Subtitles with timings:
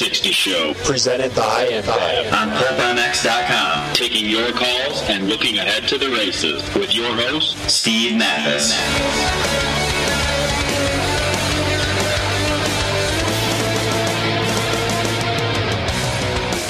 [0.00, 3.92] 360 show, presented by Impact on PulpMX.com.
[3.92, 8.72] Taking your calls and looking ahead to the races with your host, Steve Matthes.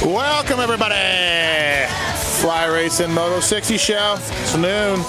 [0.04, 1.86] Welcome, everybody.
[2.40, 4.16] Fly Racing Moto 60 show.
[4.18, 5.04] It's noon.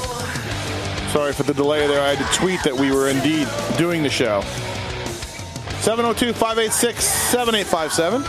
[1.10, 2.04] Sorry for the delay there.
[2.04, 3.48] I had to tweet that we were indeed
[3.80, 4.44] doing the show.
[5.82, 8.22] 702 586 7857.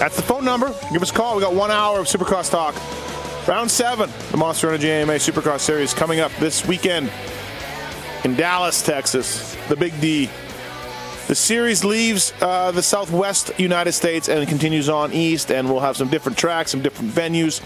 [0.00, 0.74] That's the phone number.
[0.92, 1.36] Give us a call.
[1.36, 2.74] We got one hour of Supercross talk.
[3.46, 7.12] Round seven, the Monster Energy AMA Supercross Series coming up this weekend
[8.24, 9.56] in Dallas, Texas.
[9.68, 10.28] The Big D.
[11.28, 15.96] The series leaves uh, the southwest United States and continues on east, and we'll have
[15.96, 17.60] some different tracks, some different venues.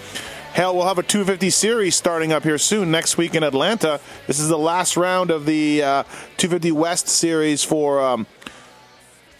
[0.54, 4.00] Hell, we'll have a 250 series starting up here soon next week in Atlanta.
[4.28, 6.02] This is the last round of the uh,
[6.36, 8.26] 250 West series for um,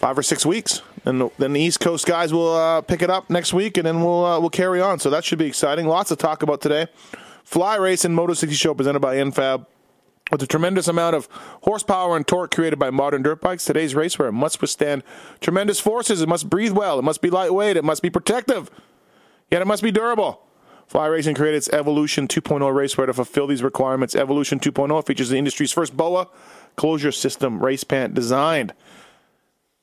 [0.05, 3.31] five or six weeks, and then the East Coast guys will uh, pick it up
[3.31, 4.99] next week, and then we'll uh, we'll carry on.
[4.99, 5.87] So that should be exciting.
[5.87, 6.89] Lots to talk about today.
[7.43, 9.65] Fly Racing Moto 60 Show presented by NFAB.
[10.31, 11.27] With a tremendous amount of
[11.63, 15.05] horsepower and torque created by modern dirt bikes, today's racewear must withstand
[15.41, 16.21] tremendous forces.
[16.21, 16.99] It must breathe well.
[16.99, 17.79] It must be lightweight.
[17.79, 18.71] It must be protective.
[19.51, 20.43] Yet it must be durable.
[20.87, 24.15] Fly Racing created its Evolution 2.0 racewear to fulfill these requirements.
[24.15, 26.29] Evolution 2.0 features the industry's first BOA
[26.77, 28.75] closure system race pant designed.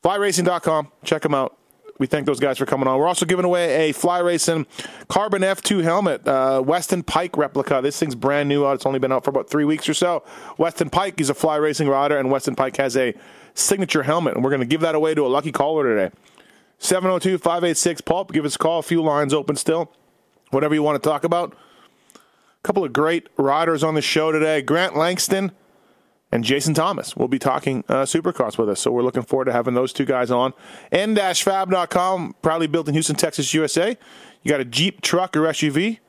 [0.03, 0.91] FlyRacing.com.
[1.03, 1.57] Check them out.
[1.99, 2.97] We thank those guys for coming on.
[2.97, 4.65] We're also giving away a Fly Racing
[5.07, 7.79] Carbon F2 helmet, uh, Weston Peick replica.
[7.83, 8.65] This thing's brand new.
[8.71, 10.23] It's only been out for about three weeks or so.
[10.57, 13.13] Weston Peick is a Fly Racing rider, and Weston Peick has a
[13.53, 16.15] signature helmet, and we're going to give that away to a lucky caller today.
[16.79, 18.31] 702 586 Pulp.
[18.31, 18.79] Give us a call.
[18.79, 19.93] A few lines open still.
[20.49, 21.53] Whatever you want to talk about.
[22.15, 22.19] A
[22.63, 24.63] couple of great riders on the show today.
[24.63, 25.51] Grant Langston
[26.31, 28.79] and Jason Thomas will be talking uh, Supercross with us.
[28.79, 30.53] So we're looking forward to having those two guys on.
[30.91, 33.97] N-fab.com, proudly built in Houston, Texas, USA.
[34.43, 35.99] You got a Jeep, truck, or SUV?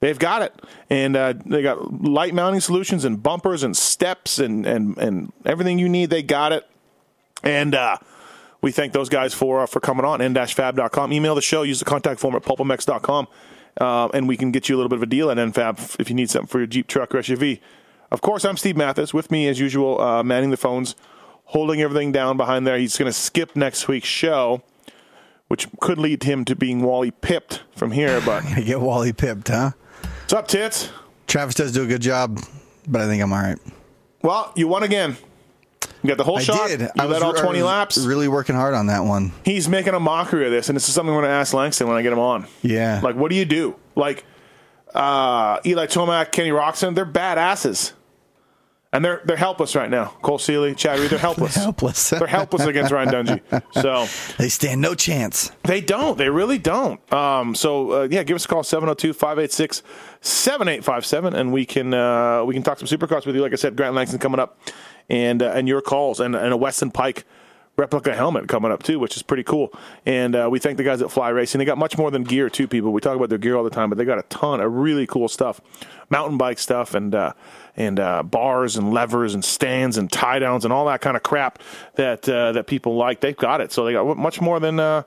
[0.00, 0.54] They've got it.
[0.90, 5.78] And uh, they got light mounting solutions and bumpers and steps and, and, and everything
[5.78, 6.10] you need.
[6.10, 6.68] They got it.
[7.42, 7.98] And uh,
[8.60, 10.20] we thank those guys for uh, for coming on.
[10.20, 11.12] N-fab.com.
[11.12, 11.62] Email the show.
[11.62, 13.28] Use the contact form at pulpmx.com.
[13.80, 16.08] Uh, and we can get you a little bit of a deal at NFAB if
[16.08, 17.60] you need something for your Jeep, truck, or SUV.
[18.10, 19.12] Of course, I'm Steve Matthes.
[19.12, 20.94] With me, as usual, uh, manning the phones,
[21.46, 22.78] holding everything down behind there.
[22.78, 24.62] He's going to skip next week's show,
[25.48, 28.20] which could lead him to being Wally pipped from here.
[28.24, 29.72] But I get Wally pipped, huh?
[30.02, 30.90] what's up, tits?
[31.26, 32.38] Travis does do a good job,
[32.86, 33.58] but I think I'm all right.
[34.22, 35.16] Well, you won again.
[36.02, 36.68] You got the whole I shot.
[36.68, 36.80] did.
[36.82, 37.98] You I led all I 20 was laps.
[37.98, 39.32] Really working hard on that one.
[39.44, 41.88] He's making a mockery of this, and this is something I'm going to ask Langston
[41.88, 42.46] when I get him on.
[42.62, 43.00] Yeah.
[43.02, 43.74] Like, what do you do?
[43.96, 44.24] Like,
[44.96, 47.92] uh, Eli Tomac, Kenny Roczen, they're badasses.
[48.92, 50.06] And they're they're helpless right now.
[50.22, 51.54] Cole Seely, Chad Reed, they're helpless.
[51.56, 52.08] Helpless.
[52.10, 53.62] They're helpless against Ryan Dungey.
[53.82, 54.06] So
[54.38, 55.50] They stand no chance.
[55.64, 56.16] they don't.
[56.16, 56.98] They really don't.
[57.12, 58.62] Um, so uh, yeah, give us a call
[60.22, 63.42] 702-586-7857 and we can uh, we can talk some supercross with you.
[63.42, 64.58] Like I said, Grant Langston coming up,
[65.10, 67.24] and uh, and your calls and, and a Weston Peick
[67.76, 69.72] replica helmet coming up too, which is pretty cool.
[70.04, 71.58] And uh, we thank the guys at Fly Racing.
[71.58, 72.66] They got much more than gear too.
[72.66, 74.72] People we talk about their gear all the time, but they got a ton of
[74.72, 75.60] really cool stuff,
[76.10, 77.32] mountain bike stuff, and uh,
[77.76, 81.22] and uh, bars and levers and stands and tie downs and all that kind of
[81.22, 81.62] crap
[81.96, 83.20] that uh, that people like.
[83.20, 85.02] They've got it, so they got much more than uh,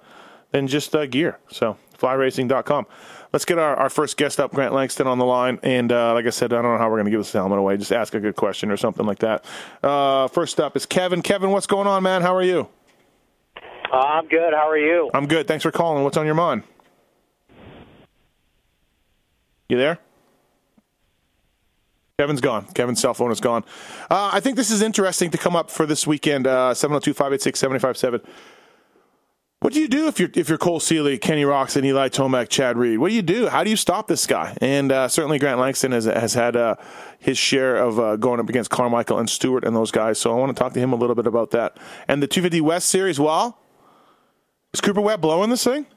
[0.51, 1.39] than just uh, gear.
[1.49, 2.85] So flyracing.com.
[3.31, 5.59] Let's get our, our first guest up, Grant Langston, on the line.
[5.61, 7.59] And uh, like I said, I don't know how we're going to give this helmet
[7.59, 7.77] away.
[7.77, 9.45] Just ask a good question or something like that.
[9.83, 11.21] Uh, first up is Kevin.
[11.21, 12.23] Kevin, what's going on, man?
[12.23, 12.67] How are you?
[13.91, 14.53] Uh, I'm good.
[14.53, 15.11] How are you?
[15.13, 15.47] I'm good.
[15.47, 16.03] Thanks for calling.
[16.03, 16.63] What's on your mind?
[19.67, 19.99] You there?
[22.17, 22.65] Kevin's gone.
[22.73, 23.63] Kevin's cell phone is gone.
[24.09, 26.47] Uh, I think this is interesting to come up for this weekend.
[26.47, 28.21] Uh, 702 586 757.
[29.61, 32.77] What do you do if you're if you're Cole Seely, Kenny Roczen, Eli Tomac, Chad
[32.77, 32.97] Reed?
[32.97, 33.49] What do you do?
[33.49, 34.55] How do you stop this guy?
[34.61, 36.75] And uh, certainly Grant Langston has has had uh,
[37.19, 40.17] his share of uh, going up against Carmichael and Stewart and those guys.
[40.17, 41.77] So I want to talk to him a little bit about that.
[42.07, 43.19] And the 250 West Series.
[43.19, 43.59] Well,
[44.73, 45.87] Is Cooper Webb blowing this thing?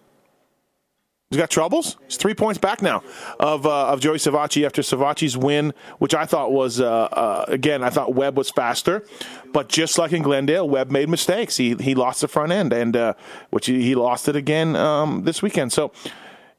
[1.33, 1.97] He's got troubles.
[2.05, 3.03] He's three points back now
[3.41, 7.83] of uh, of Joey Savatgy after Savatgy's win, which I thought was uh, uh, again
[7.83, 9.03] I thought Webb was faster,
[9.51, 11.57] but just like in Glendale, Webb made mistakes.
[11.57, 13.15] He he lost the front end, and uh,
[13.49, 15.73] which he, he lost it again um, this weekend.
[15.73, 15.91] So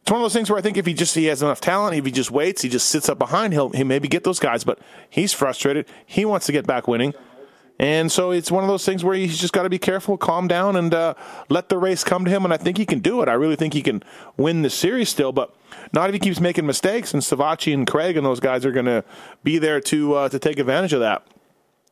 [0.02, 1.96] it's one of those things where I think if he just he has enough talent,
[1.96, 4.64] if he just waits, he just sits up behind, he'll he maybe get those guys.
[4.64, 5.86] But he's frustrated.
[6.04, 7.14] He wants to get back winning.
[7.84, 10.48] And so it's one of those things where he's just got to be careful, calm
[10.48, 11.16] down, and uh,
[11.50, 12.46] let the race come to him.
[12.46, 13.28] And I think he can do it.
[13.28, 14.02] I really think he can
[14.38, 15.54] win the series still, but
[15.92, 17.14] not if he keeps making mistakes.
[17.14, 19.04] And Savatgy and Craig and those guys are going to
[19.44, 21.28] be there to uh, to take advantage of that.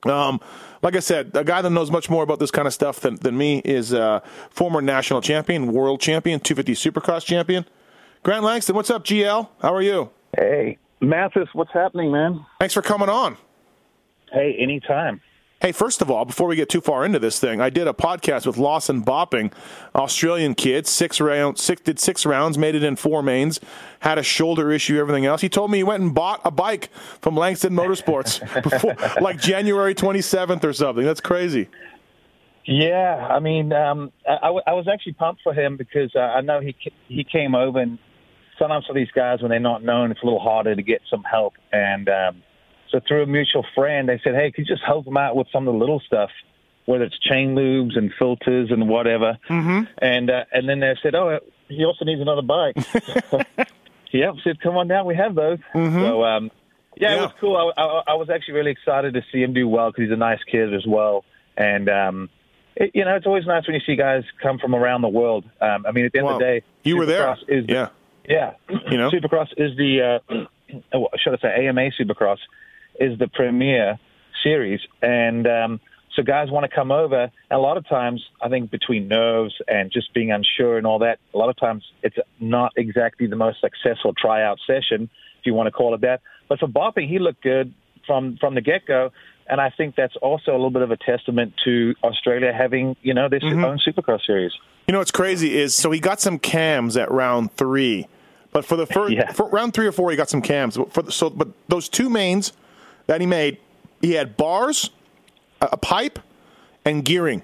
[0.10, 0.40] Um,
[0.82, 3.18] like I said, a guy that knows much more about this kind of stuff than,
[3.18, 7.66] than me is uh, former national champion, world champion, 250 Supercross champion,
[8.24, 8.78] Grant Langston.
[8.78, 9.50] What's up, GL?
[9.62, 10.10] How are you?
[10.38, 12.46] Hey, Matthes, what's happening, man?
[12.60, 13.36] Thanks for coming on.
[14.32, 15.20] Hey, anytime.
[15.62, 17.94] Hey, first of all, before we get too far into this thing, I did a
[17.94, 19.54] podcast with Lawson Bopping,
[19.94, 23.60] Australian kid, six rounds, six did six rounds, made it in four mains,
[24.00, 25.42] had a shoulder issue, everything else.
[25.42, 26.90] He told me he went and bought a bike
[27.22, 31.06] from Langston Motorsports before, like January twenty seventh or something.
[31.06, 31.70] That's crazy.
[32.66, 36.22] Yeah, I mean, um, I, I w- I was actually pumped for him because uh,
[36.22, 38.00] I know he ca- he came over, and
[38.58, 41.22] sometimes for these guys when they're not known, it's a little harder to get some
[41.22, 41.54] help.
[41.72, 42.44] And um,
[42.92, 45.48] so through a mutual friend, they said, "Hey, could you just help him out with
[45.52, 46.30] some of the little stuff,
[46.86, 49.84] whether it's chain lubes and filters and whatever?" Mm-hmm.
[50.02, 51.40] And uh, and then they said, "Oh,
[51.70, 52.76] he also needs another bike."
[54.12, 56.52] yeah, said, "Come on down, we have those." So um,
[56.98, 57.18] yeah, Yeah.
[57.18, 57.56] it was cool.
[57.78, 60.18] I, I, I was actually really excited to see him do well because he's a
[60.18, 61.24] nice kid as well,
[61.58, 61.90] and.
[61.90, 62.30] um
[62.74, 65.44] it, you know, it's always nice when you see guys come from around the world.
[65.60, 66.34] Um, I mean, at the end Wow.
[66.36, 67.36] of the day, You were there.
[67.46, 67.90] The, Yeah.
[68.26, 68.54] yeah.
[68.90, 69.12] You know?
[69.12, 70.46] Supercross is the, uh,
[70.94, 72.38] oh, should I say, AMA Supercross
[73.02, 74.00] is the premier
[74.44, 74.80] series.
[75.02, 75.80] And um,
[76.16, 77.24] so guys want to come over.
[77.24, 81.00] And a lot of times, I think between nerves and just being unsure and all
[81.00, 85.10] that, a lot of times it's not exactly the most successful tryout session,
[85.40, 86.22] if you want to call it that.
[86.50, 87.74] But for Bopping, he looked good
[88.08, 89.12] from, from the get go.
[89.48, 93.14] And I think that's also a little bit of a testament to Australia having, you
[93.14, 93.66] know, their Mm-hmm.
[93.66, 94.52] own Supercross series.
[94.88, 98.08] You know what's crazy is so he got some cams at round three,
[98.52, 99.32] but for the first Yeah.
[99.32, 100.76] for round three or four he got some cams.
[100.78, 102.52] But For so, but those two mains
[103.08, 103.58] that he made,
[104.02, 104.90] he had bars,
[105.62, 106.20] a, pipe,
[106.86, 107.44] and gearing,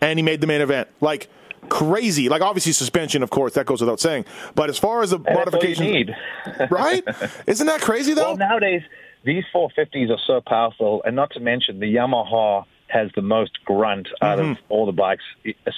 [0.00, 1.28] and he made the main event like
[1.68, 2.28] crazy.
[2.28, 4.24] Like obviously suspension, of course, that goes without saying.
[4.54, 6.14] But as far as the And that's all you modifications, need.
[6.70, 7.04] right?
[7.46, 8.34] Isn't that crazy though?
[8.34, 8.82] Well, nowadays
[9.24, 14.08] these 450s are so powerful, and not to mention the Yamaha has the most grunt
[14.20, 14.62] out of Mm-hmm.
[14.68, 15.22] all the bikes.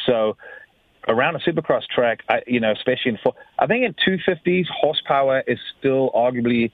[0.07, 0.37] So
[1.07, 5.43] around a supercross track, I, you know, especially in four, I think in 250s horsepower
[5.47, 6.73] is still arguably,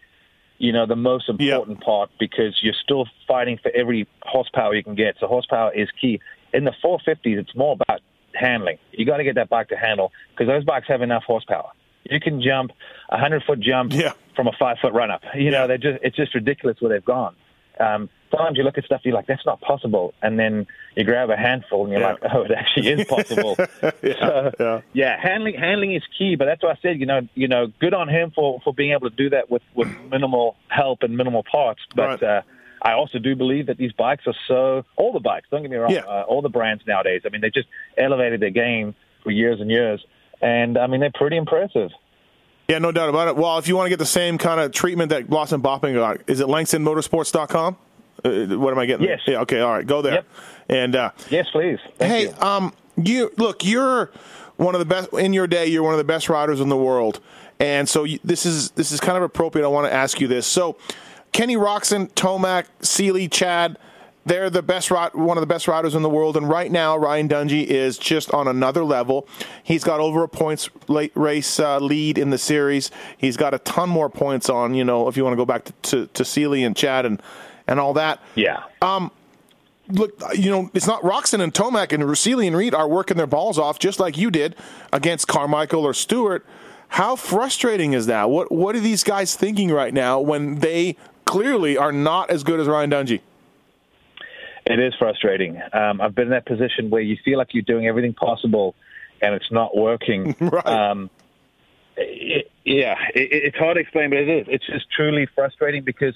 [0.60, 4.94] you know, the most important part because you're still fighting for every horsepower you can
[4.94, 5.16] get.
[5.18, 6.20] So horsepower is key.
[6.52, 8.02] In the 450s, it's more about
[8.34, 8.76] handling.
[8.92, 11.70] You got to get that bike to handle because those bikes have enough horsepower.
[12.04, 12.72] You can jump
[13.08, 14.12] a hundred foot jump Yeah.
[14.36, 15.22] from a five foot run up.
[15.34, 17.34] You know, they're just it's just ridiculous where they've gone.
[17.81, 20.67] Um, sometimes you look at stuff, you're like, that's not possible, and then
[20.97, 22.17] you grab a handful and you're Yeah.
[22.21, 23.56] like, oh, it actually is possible.
[24.03, 24.81] yeah, yeah.
[24.93, 27.94] yeah, handling handling is key, but that's why I said, you know, you know, good
[27.94, 31.43] on him for for being able to do that with with minimal help and minimal
[31.43, 31.81] parts.
[31.94, 32.23] But Right.
[32.23, 32.43] uh,
[32.82, 35.49] I also do believe that these bikes are so all the bikes.
[35.50, 36.00] Don't get me wrong, Yeah.
[36.00, 37.22] uh, all the brands nowadays.
[37.27, 37.69] I mean, they just
[37.99, 40.05] elevated their game for years and years,
[40.43, 41.91] and I mean, they're pretty impressive.
[42.70, 43.34] Yeah, no doubt about it.
[43.34, 46.20] Well, if you want to get the same kind of treatment that Lawson Bopping got,
[46.29, 47.77] is it LangstonMotorsports.com?
[48.24, 49.06] Uh, what am I getting?
[49.08, 49.20] Yes.
[49.27, 49.41] Yeah.
[49.41, 49.58] Okay.
[49.58, 49.84] All right.
[49.84, 50.15] Go there.
[50.15, 50.27] Yep.
[50.69, 51.81] And uh, Yes, please.
[51.98, 52.34] Thank hey, you.
[52.46, 54.12] um, you look, you're
[54.56, 55.67] one of the best in your day.
[55.67, 57.19] You're one of the best riders in the world,
[57.58, 59.65] and so you, this is this is kind of appropriate.
[59.65, 60.46] I want to ask you this.
[60.46, 60.77] So,
[61.32, 63.79] Kenny Roczen, Tomac, Seely, Chad.
[64.27, 67.29] They're the best one of the best riders in the world, and right now Ryan
[67.29, 69.27] Dungey is just on another level.
[69.62, 72.91] He's got over a points late race uh, lead in the series.
[73.17, 74.74] He's got a ton more points on.
[74.74, 77.22] You know, if you want to go back to to, to Seely and Chad and
[77.67, 78.65] and all that yeah.
[78.82, 79.10] Um,
[79.89, 83.27] look, you know, it's not Roczen and Tomac and Rusili and Reed are working their
[83.27, 84.56] balls off just like you did
[84.93, 86.44] against Carmichael or Stewart.
[86.89, 88.31] How frustrating is that?
[88.31, 92.60] What what are these guys thinking right now when they clearly are not as good
[92.60, 93.20] as Ryan Dungey?
[94.67, 95.60] It is frustrating.
[95.72, 98.74] Um, I've been in that position where you feel like you're doing everything possible
[99.22, 100.34] and it's not working.
[100.40, 100.67] Right.
[100.67, 101.10] Um,
[101.96, 104.46] it, yeah, it, it's hard to explain, but it is.
[104.48, 106.14] It's just truly frustrating because,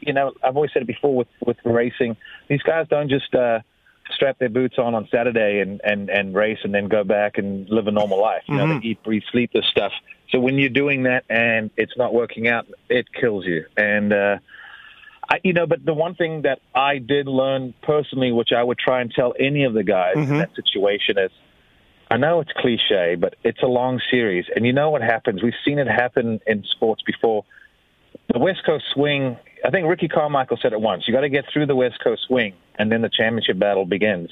[0.00, 2.16] you know, I've always said it before with, with racing.
[2.48, 3.60] These guys don't just uh,
[4.10, 7.68] strap their boots on on Saturday and, and, and race and then go back and
[7.68, 8.42] live a normal life.
[8.46, 9.92] You know, they eat, breathe, sleep this stuff.
[10.30, 13.64] So when you're doing that and it's not working out, it kills you.
[13.76, 14.38] And, uh,
[15.28, 18.78] I, you know, but the one thing that I did learn personally, which I would
[18.78, 21.30] try and tell any of the guys in that situation, is
[22.10, 25.42] I know it's cliche, but it's a long series, and you know what happens.
[25.42, 27.44] We've seen it happen in sports before.
[28.32, 29.36] The West Coast swing.
[29.64, 31.08] I think Ricky Carmichael said it once.
[31.08, 34.30] You got to get through the West Coast swing, and then the championship battle begins.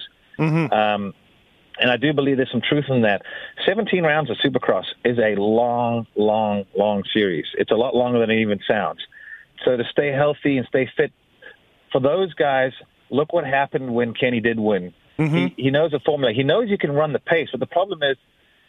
[0.73, 1.15] Um,
[1.79, 3.23] and I do believe there's some truth in that.
[3.67, 7.47] 17 rounds of Supercross is a long, long, long series.
[7.55, 9.01] It's a lot longer than it even sounds.
[9.65, 11.13] So to stay healthy and stay fit,
[11.93, 12.73] for those guys,
[13.11, 14.93] look what happened when Kenny did win.
[15.57, 16.33] He, he knows the formula.
[16.35, 18.17] He knows you can run the pace, but the problem is,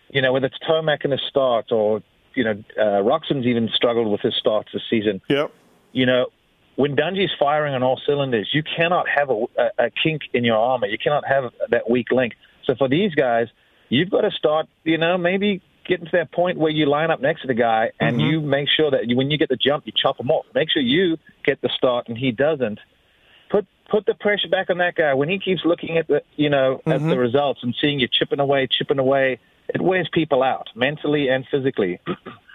[0.09, 2.03] you know, whether it's Tomac in his start or,
[2.35, 5.51] you know, uh, Roczen's even struggled with his starts this season Yep.
[5.91, 6.27] you know,
[6.75, 10.57] when Dungey's firing on all cylinders, you cannot have a, a, a kink in your
[10.57, 10.87] armor.
[10.87, 12.33] You cannot have that weak link.
[12.65, 13.47] So for these guys,
[13.89, 17.21] you've got to start, you know, maybe getting to that point where you line up
[17.21, 19.85] next to the guy and you make sure that you, when you get the jump,
[19.85, 20.45] you chop him off.
[20.53, 22.79] Make sure you get the start and he doesn't.
[23.49, 26.49] Put put the pressure back on that guy when he keeps looking at the you
[26.49, 29.39] know at the results and seeing you chipping away, chipping away.
[29.67, 31.99] It wears people out mentally and physically.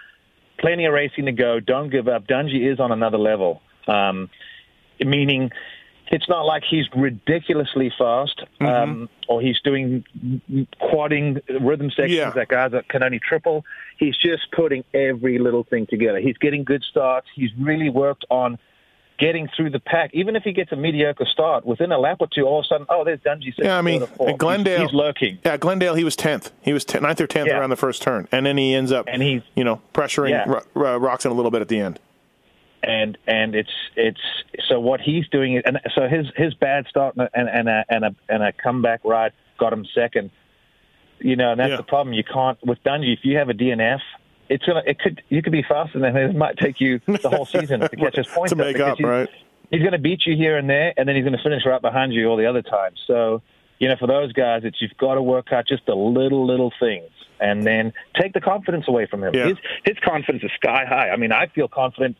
[0.59, 1.59] Plenty of racing to go.
[1.59, 2.27] Don't give up.
[2.27, 3.61] Dungey is on another level.
[3.87, 4.29] Um,
[4.99, 5.51] meaning
[6.07, 10.03] it's not like he's ridiculously fast um, or he's doing
[10.79, 12.29] quadding rhythm sections Yeah.
[12.31, 13.63] that guys that can only triple.
[13.97, 16.19] He's just putting every little thing together.
[16.19, 17.27] He's getting good starts.
[17.35, 18.57] He's really worked on
[19.19, 20.09] getting through the pack.
[20.13, 22.67] Even if he gets a mediocre start, within a lap or two, all of a
[22.67, 23.53] sudden, oh, there's Dungey.
[23.57, 24.29] Yeah, I mean, second, third, or fourth.
[24.31, 25.39] at Glendale, he's, he's lurking.
[25.45, 26.51] Yeah, Glendale, he was tenth.
[26.61, 27.59] He was 10th, ninth or tenth Yeah.
[27.59, 30.45] around the first turn, and then he ends up, And he's- you know, pressuring Yeah.
[30.47, 31.99] Ro- Ro- Roczen a little bit at the end.
[32.83, 34.19] And and it's it's
[34.67, 37.69] so what he's doing is and so his his bad start and a, and, and
[37.69, 40.31] a and a and a comeback ride got him second.
[41.19, 41.77] You know, and that's Yeah.
[41.77, 42.13] the problem.
[42.13, 43.99] You can't with Dungey if you have a DNF.
[44.49, 44.81] It's gonna.
[44.87, 45.21] It could.
[45.29, 46.31] You could be faster than him.
[46.31, 48.97] It might take you the whole season to catch his points To make because up,
[48.97, 49.29] he's- right?
[49.69, 51.81] He's going to beat you here and there, and then he's going to finish right
[51.81, 52.99] behind you all the other times.
[53.07, 53.41] So,
[53.79, 56.73] you know, for those guys, it's you've got to work out just the little little
[56.77, 57.09] things,
[57.39, 59.33] and then take the confidence away from him.
[59.33, 59.45] Yeah.
[59.47, 61.09] His his confidence is sky high.
[61.11, 62.17] I mean, I feel confident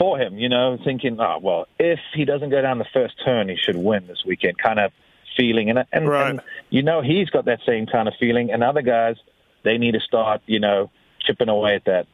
[0.00, 3.50] for him, you know, thinking, oh, well, if he doesn't go down the first turn,
[3.50, 4.92] he should win this weekend, kind of
[5.36, 5.68] feeling.
[5.68, 6.30] And, and, Right.
[6.30, 6.40] and
[6.70, 8.50] you know, he's got that same kind of feeling.
[8.50, 9.16] And other guys,
[9.62, 10.90] they need to start, you know,
[11.20, 12.06] chipping away at that.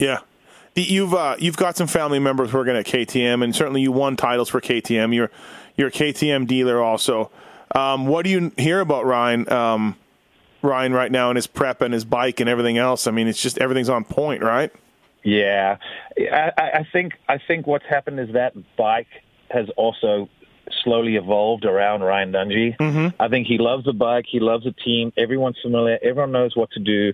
[0.00, 0.18] Yeah.
[0.74, 4.48] You've uh, you've got some family members working at KTM, and certainly you won titles
[4.48, 5.14] for KTM.
[5.14, 5.30] You're
[5.76, 7.30] you're a KTM dealer also.
[7.74, 9.96] Um, what do you hear about Ryan um,
[10.62, 13.06] Ryan right now and his prep and his bike and everything else?
[13.06, 14.72] I mean, it's just everything's on point, right?
[15.22, 15.76] Yeah,
[16.18, 19.08] I, I think I think what's happened is that bike
[19.50, 20.28] has also
[20.84, 22.76] slowly evolved around Ryan Dungey.
[22.76, 23.20] Mm-hmm.
[23.20, 24.24] I think he loves the bike.
[24.28, 25.12] He loves the team.
[25.16, 25.98] Everyone's familiar.
[26.02, 27.12] Everyone knows what to do.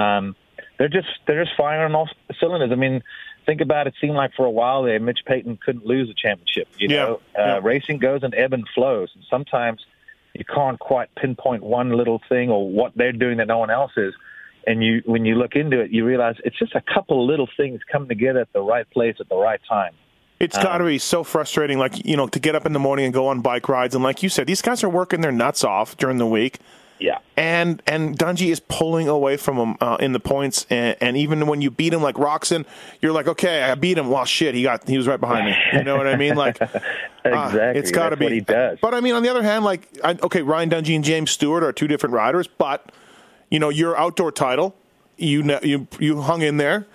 [0.00, 0.36] Um,
[0.78, 2.08] they're just they're just firing off
[2.40, 2.70] cylinders.
[2.72, 3.02] I mean,
[3.46, 3.94] think about it.
[4.00, 6.68] Seemed like for a while there, Mitch Payton couldn't lose a championship.
[6.78, 7.56] You Yeah, know, yeah.
[7.56, 9.84] Uh, racing goes in ebb and flows, and sometimes
[10.34, 13.92] you can't quite pinpoint one little thing or what they're doing that no one else
[13.96, 14.14] is.
[14.66, 17.80] And you, when you look into it, you realize it's just a couple little things
[17.90, 19.92] come together at the right place at the right time.
[20.40, 23.04] It's got to be so frustrating, like you know, to get up in the morning
[23.04, 25.62] and go on bike rides, and like you said, these guys are working their nuts
[25.62, 26.58] off during the week.
[26.98, 27.18] Yeah.
[27.36, 31.46] and and Dungey is pulling away from him uh, in the points, and, and even
[31.46, 32.64] when you beat him like Roczen,
[33.00, 34.08] you're like, okay, I beat him.
[34.08, 35.56] Well, shit, he got he was right behind me.
[35.72, 36.34] You know what I mean?
[36.36, 36.68] Like, uh,
[37.24, 37.80] Exactly.
[37.80, 38.78] it's got to be what he does.
[38.80, 41.62] But I mean, on the other hand, like, I, okay, Ryan Dungey and James Stewart
[41.64, 42.92] are two different riders, but
[43.52, 44.74] you know, your outdoor title,
[45.18, 46.86] you you you hung in there.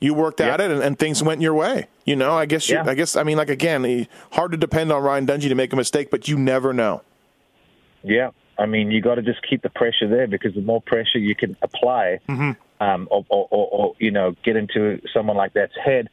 [0.00, 0.66] You worked at Yeah.
[0.66, 1.86] it, and, and things went your way.
[2.04, 2.68] You know, I guess.
[2.68, 2.90] You, Yeah.
[2.90, 3.16] I guess.
[3.16, 6.28] I mean, like again, hard to depend on Ryan Dungey to make a mistake, but
[6.28, 7.02] you never know.
[8.02, 11.18] Yeah, I mean, you got to just keep the pressure there because the more pressure
[11.18, 15.72] you can apply, um, or, or, or, or you know, get into someone like that's
[15.82, 16.08] head,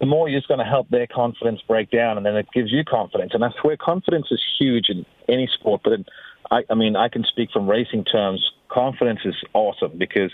[0.00, 2.72] the more you're just going to help their confidence break down, and then it gives
[2.72, 3.32] you confidence.
[3.34, 5.82] And that's where confidence is huge in any sport.
[5.84, 6.04] But in,
[6.50, 8.52] I, I mean, I can speak from racing terms.
[8.68, 10.30] Confidence is awesome because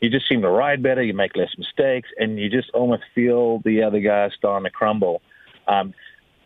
[0.00, 3.60] you just seem to ride better, you make less mistakes, and you just almost feel
[3.64, 5.22] the other guy starting to crumble.
[5.66, 5.94] Um,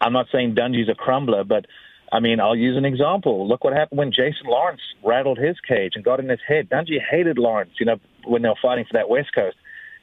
[0.01, 1.67] I'm not saying Dungey's a crumbler, but
[2.13, 3.47] I mean, I'll use an example.
[3.47, 6.69] Look what happened when Jason Lawrence rattled his cage and got in his head.
[6.69, 9.57] Dungey hated Lawrence, you know, when they were fighting for that West Coast.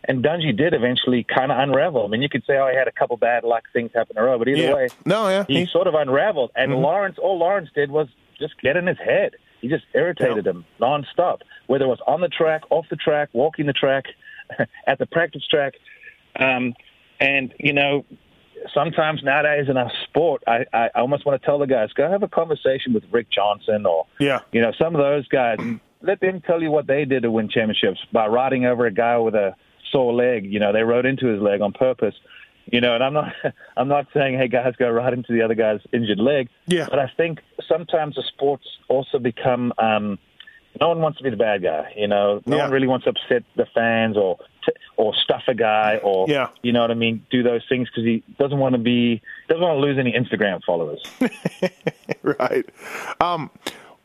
[0.05, 2.05] And Dungey did eventually kind of unravel.
[2.05, 4.23] I mean, you could say, oh, he had a couple bad luck things happen in
[4.23, 4.73] a row, but either Yeah.
[4.73, 6.51] way, No, yeah, he he- sort of unraveled.
[6.55, 8.07] And Lawrence, all Lawrence did was
[8.39, 9.35] just get in his head.
[9.61, 13.65] He just irritated him nonstop, whether it was on the track, off the track, walking
[13.65, 14.05] the track,
[14.87, 15.73] at the practice track.
[16.39, 16.73] Um,
[17.19, 18.05] and, you know,
[18.73, 22.23] sometimes nowadays in our sport, I, I almost want to tell the guys, go have
[22.23, 24.41] a conversation with Rick Johnson or, yeah.
[24.51, 25.57] you know, some of those guys.
[26.01, 29.17] Let them tell you what they did to win championships by riding over a guy
[29.17, 29.55] with a
[29.91, 30.45] sore leg.
[30.45, 32.13] You know, they rode into his leg on purpose.
[32.71, 33.33] You know, and I'm not,
[33.77, 36.49] I'm not saying, hey guys, go right into the other guy's injured leg.
[36.67, 36.87] Yeah.
[36.89, 40.19] But I think sometimes the sports also become, um,
[40.79, 41.93] no one wants to be the bad guy.
[41.95, 42.63] You know, no Yeah.
[42.63, 46.49] one really wants to upset the fans or t- or stuff a guy or Yeah.
[46.61, 47.25] you know what I mean.
[47.31, 50.61] Do those things because he doesn't want to be doesn't want to lose any Instagram
[50.63, 51.01] followers.
[52.21, 52.65] right.
[53.21, 53.49] Um,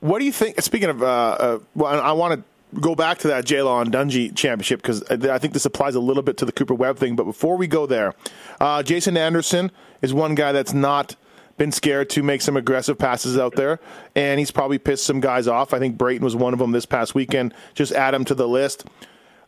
[0.00, 0.61] what do you think?
[0.62, 2.45] Speaking of, uh, uh, well, I want to
[2.81, 6.00] go back to that J Law and Dungey championship because I think this applies a
[6.00, 7.17] little bit to the Cooper Webb thing.
[7.17, 8.14] But before we go there,
[8.61, 11.17] uh, Jason Anderson is one guy that's not
[11.59, 13.79] been scared to make some aggressive passes out there,
[14.17, 15.75] and he's probably pissed some guys off.
[15.75, 17.55] I think Brayton was one of them this past weekend.
[17.75, 18.87] Just add him to the list.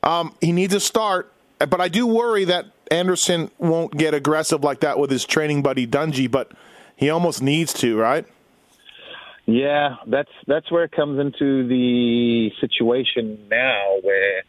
[0.03, 4.81] Um, he needs a start, but I do worry that Anderson won't get aggressive like
[4.81, 6.53] that with his training buddy Dungey, but
[6.95, 8.27] he almost needs to, right?
[9.47, 14.43] Yeah, that's that's where it comes into the situation now where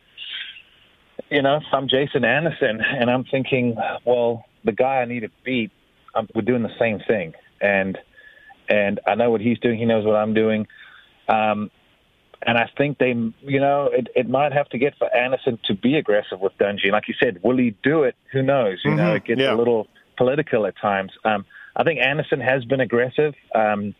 [1.29, 3.75] you know, if I'm Jason Anderson and I'm thinking,
[4.05, 5.71] well, the guy I need to beat,
[6.13, 7.97] I'm, we're doing the same thing, and
[8.69, 10.67] and I know what he's doing, he knows what I'm doing,
[11.27, 11.69] um,
[12.41, 13.09] and I think they,
[13.41, 16.91] you know, it, it might have to get for Anderson to be aggressive with Dungey.
[16.91, 18.15] Like you said, will he do it?
[18.31, 18.79] Who knows?
[18.83, 19.53] You know, Mhm, it gets yeah.
[19.53, 19.87] a little
[20.17, 21.11] political at times.
[21.23, 23.33] Um, I think Anderson has been aggressive.
[23.53, 23.93] Um,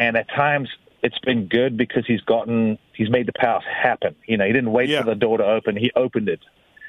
[0.00, 0.68] and at times
[1.02, 4.14] it's been good because he's gotten he's made the pass happen.
[4.26, 5.00] You know, he didn't wait Yeah.
[5.02, 6.40] for the door to open; he opened it,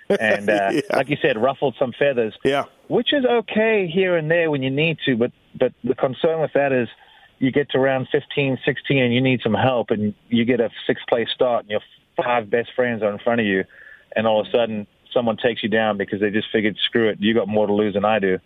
[0.10, 0.82] and uh, Yeah.
[0.98, 2.34] like you said, ruffled some feathers.
[2.44, 2.66] Yeah.
[2.88, 6.54] which is okay here and there when you need to, but but the concern with
[6.54, 6.88] that is
[7.40, 10.70] you get to round 15, 16, and you need some help, and you get a
[10.88, 11.82] sixth place start, and your
[12.16, 13.64] five best friends are in front of you,
[14.16, 17.18] and all of a sudden someone takes you down because they just figured, screw it,
[17.20, 18.38] you got more to lose than I do.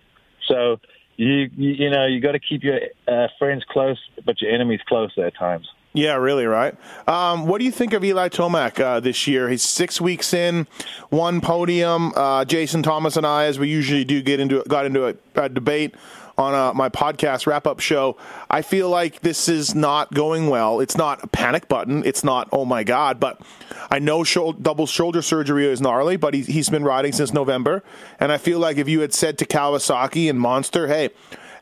[0.47, 0.79] So
[1.17, 4.81] you you, you know you got to keep your uh, friends close, but your enemies
[4.87, 5.67] closer at times.
[5.93, 6.75] Yeah, really, right?
[7.07, 9.47] Um, what do you think of Eli Tomac uh, this year?
[9.47, 10.67] He's six weeks in,
[11.09, 12.11] one podium.
[12.17, 15.47] Uh, Jason Thomas and I, as we usually do, get into got into a, a
[15.47, 15.95] debate
[16.37, 18.17] on my podcast wrap up show.
[18.49, 20.79] I feel like this is not going well.
[20.79, 22.05] It's not a panic button.
[22.05, 23.19] It's not oh my god.
[23.19, 23.41] But
[23.89, 27.83] I know shou- double shoulder surgery is gnarly, but he, he's been riding since November,
[28.19, 31.09] and I feel like if you had said to Kawasaki and Monster, hey,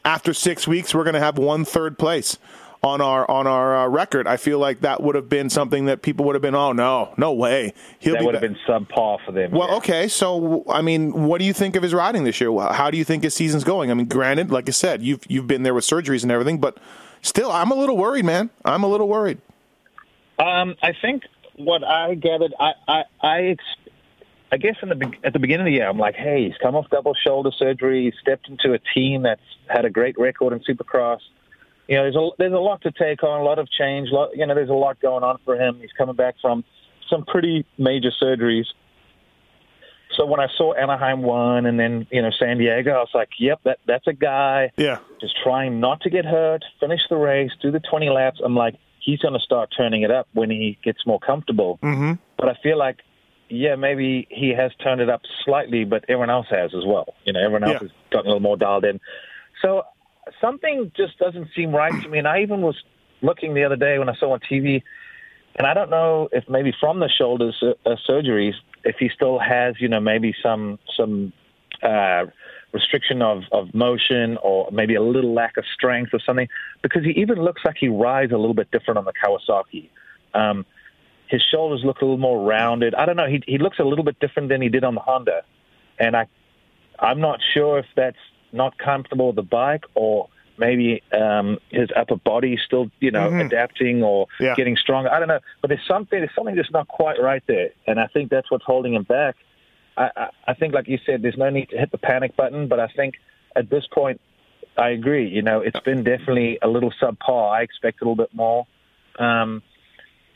[0.06, 2.38] after six weeks we're going to have one third place
[2.84, 6.02] on our on our uh, record, I feel like that would have been something that
[6.02, 8.58] people would have been, oh no, no way, he'll That be would have ba- been
[8.68, 9.52] subpar for them.
[9.52, 9.76] well, yeah.
[9.78, 10.08] okay.
[10.10, 12.52] So, I mean, what do you think of his riding this year?
[12.72, 13.90] How do you think his season's going?
[13.90, 16.78] I mean, granted, like I said, you've you've been there with surgeries and everything, but
[17.22, 18.50] still, I'm a little worried, man.
[18.66, 19.40] I'm a little worried.
[20.38, 21.24] Um, I think
[21.56, 23.64] what I gathered, I, I, I, ex-
[24.52, 26.76] I guess in the at the beginning of the year, I'm like, hey, he's come
[26.76, 28.04] off double shoulder surgery.
[28.06, 31.20] He stepped into a team that's had a great record in Supercross.
[31.94, 34.10] You know, there's a there's a lot to take on, a lot of change.
[34.12, 35.78] Lot, you know, there's a lot going on for him.
[35.80, 36.64] He's coming back from
[37.08, 38.66] some pretty major surgeries.
[40.18, 43.30] So when I saw Anaheim one and then you know San Diego, I was like,
[43.38, 47.52] yep, that that's a guy Yeah, just trying not to get hurt, finish the race,
[47.62, 48.40] do the 20 laps.
[48.44, 51.78] I'm like, he's going to start turning it up when he gets more comfortable.
[51.84, 52.14] mm-hmm.
[52.40, 53.02] But I feel like,
[53.50, 57.14] yeah, maybe he has turned it up slightly, but everyone else has as well.
[57.24, 57.88] You know, everyone else Yeah.
[57.88, 59.00] has gotten a little more dialed in.
[59.62, 59.84] So
[60.42, 62.18] something just doesn't seem right to me.
[62.18, 62.76] And I even was
[63.22, 64.84] looking the other day when I saw on TV,
[65.56, 69.40] and I don't know if maybe from the shoulders uh, uh, surgeries, if he still
[69.40, 71.32] has, you know, maybe some some
[71.82, 72.26] uh,
[72.74, 76.48] restriction of, of motion or maybe a little lack of strength or something,
[76.82, 79.90] because he even looks like he rides a little bit different on the Kawasaki.
[80.34, 80.66] Um,
[81.28, 82.96] his shoulders look a little more rounded.
[82.96, 83.28] I don't know.
[83.28, 85.44] He he looks a little bit different than he did on the Honda,
[86.00, 86.28] and I
[87.00, 88.18] I'm not sure if that's
[88.54, 93.46] not comfortable with the bike or maybe um, his upper body still you know Mhm.
[93.48, 94.54] adapting or Yeah.
[94.56, 95.12] getting stronger.
[95.12, 98.08] I don't know, but there's something there's something just not quite right there, and I
[98.08, 99.36] think that's what's holding him back.
[99.98, 102.68] I, I, I think, like you said, there's no need to hit the panic button,
[102.68, 103.16] but I think
[103.56, 104.20] at this point,
[104.78, 105.28] I agree.
[105.28, 107.52] You know, it's been definitely a little subpar.
[107.52, 108.66] I expect a little bit more.
[109.20, 109.62] Um,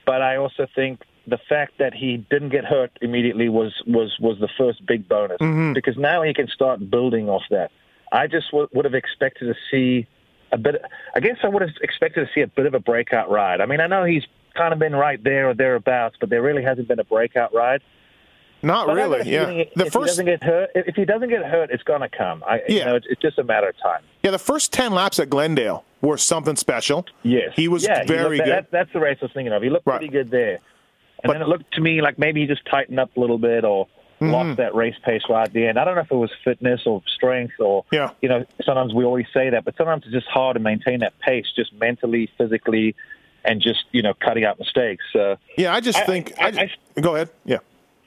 [0.06, 4.38] but I also think the fact that he didn't get hurt immediately was was was
[4.40, 5.74] the first big bonus Mhm.
[5.74, 7.72] because now he can start building off that.
[8.12, 10.08] I just w- would have expected to see
[10.52, 10.82] a bit.
[11.16, 13.62] I guess I would have expected to see a bit of a breakout ride.
[13.62, 14.24] I mean, I know he's
[14.56, 17.82] kind of been right there or thereabouts, but there really hasn't been a breakout ride.
[18.64, 19.32] not But I got a really.
[19.32, 22.02] Yeah, the if he first doesn't get hurt, if he doesn't get hurt, it's going
[22.02, 22.44] to come.
[22.48, 24.02] I, you know, it's, it's just a matter of time.
[24.24, 27.06] yeah the first ten laps at Glendale were something special.
[27.24, 28.54] Yes, he was yeah, he very looked- good.
[28.54, 29.62] That, that's the race I was thinking of.
[29.64, 29.98] He looked Right.
[30.00, 30.60] pretty good there, and
[31.24, 33.66] But- then it looked to me like maybe he just tightened up a little bit
[33.66, 33.88] or
[34.20, 34.32] Mm-hmm.
[34.32, 35.78] lost that race pace right at the end.
[35.78, 38.10] I don't know if it was fitness or strength or Yeah.
[38.20, 38.46] you know.
[38.66, 41.72] Sometimes we always say that, but sometimes it's just hard to maintain that pace, just
[41.74, 42.96] mentally, physically,
[43.46, 45.06] and just you know cutting out mistakes.
[45.14, 46.34] So yeah, I just I- think.
[46.40, 47.30] I- I, go ahead.
[47.46, 47.60] Yeah,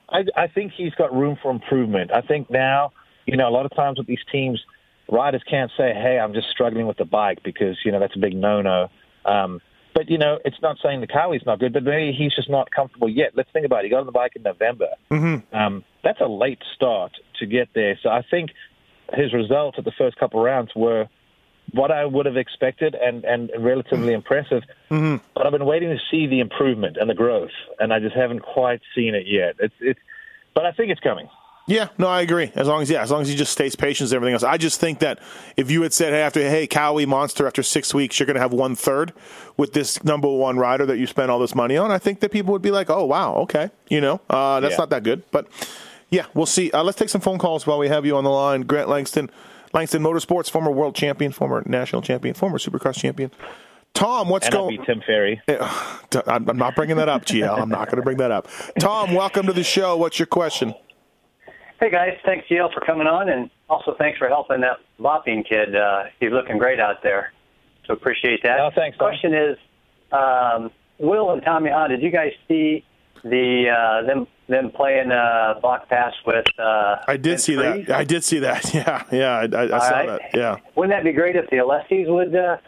[0.08, 2.10] I, I think he's got room for improvement.
[2.12, 2.90] I think now,
[3.26, 4.60] you know, a lot of times with these teams,
[5.08, 8.18] riders can't say, "Hey, I'm just struggling with the bike," because you know that's a
[8.18, 8.88] big no-no.
[9.24, 9.60] Um,
[9.94, 12.70] But you know, it's not saying the Kawi's not good, but maybe he's just not
[12.70, 13.32] comfortable yet.
[13.34, 13.84] Let's think about it.
[13.84, 14.88] He got on the bike in November.
[15.10, 15.54] Mm-hmm.
[15.54, 17.98] Um, that's a late start to get there.
[18.02, 18.50] So I think
[19.12, 21.08] his results at the first couple of rounds were
[21.72, 24.62] what I would have expected and, and relatively impressive.
[24.90, 25.16] Mm-hmm.
[25.34, 28.40] But I've been waiting to see the improvement and the growth, and I just haven't
[28.40, 29.56] quite seen it yet.
[29.58, 30.00] It's it's,
[30.54, 31.28] but I think it's coming.
[31.70, 32.50] Yeah, no, I agree.
[32.56, 34.42] As long as yeah, as long as he just stays patient and everything else.
[34.42, 35.20] I just think that
[35.56, 38.40] if you had said hey, after hey Cowie Monster after six weeks you're going to
[38.40, 39.12] have one third
[39.56, 42.32] with this number one rider that you spent all this money on, I think that
[42.32, 44.78] people would be like, oh wow, okay, you know, uh, that's Yeah.
[44.78, 45.22] not that good.
[45.30, 45.46] But
[46.10, 46.72] yeah, we'll see.
[46.72, 48.62] Uh, let's take some phone calls while we have you on the line.
[48.62, 49.30] Grant Langston,
[49.72, 53.30] Langston Motorsports, former world champion, former national champion, former Supercross champion.
[53.94, 54.76] Tom, what's And going?
[54.76, 55.40] be Tim Ferry.
[56.26, 57.60] I'm I'm not bringing that up, GL.
[57.60, 58.48] I'm not going to bring that up.
[58.80, 59.96] Tom, welcome to the show.
[59.96, 60.74] What's your question?
[61.80, 65.74] Hey guys, thanks GL for coming on, and also thanks for helping that Bopping kid.
[65.74, 67.32] Uh, he's looking great out there,
[67.86, 68.60] so appreciate that.
[68.60, 69.08] Oh, thanks, Tom.
[69.08, 69.56] Question is,
[70.12, 72.84] um, Will and Tommy Hahn, did you guys see
[73.24, 76.44] the uh, them them playing uh, Block Pass with?
[76.58, 77.86] Uh, I did see Freeze?
[77.86, 77.96] that.
[77.96, 78.74] I did see that.
[78.74, 79.30] Yeah, yeah.
[79.38, 80.06] I, I, I saw right.
[80.06, 80.20] that.
[80.34, 80.56] Yeah.
[80.76, 82.58] Wouldn't that be great if the Alessis would uh,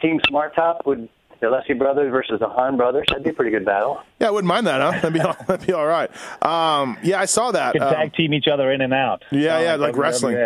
[0.00, 1.08] team Smart Top would
[1.40, 3.06] the Alessi brothers versus the Hahn brothers?
[3.08, 4.00] That'd be a pretty good battle.
[4.20, 4.90] Yeah, I wouldn't mind that, huh?
[4.92, 6.10] That'd be all, that'd be all right.
[6.44, 7.72] Um, yeah, I saw that.
[7.72, 9.24] Could Um, tag team each other in and out.
[9.30, 10.36] Yeah, Sound yeah, like wrestling.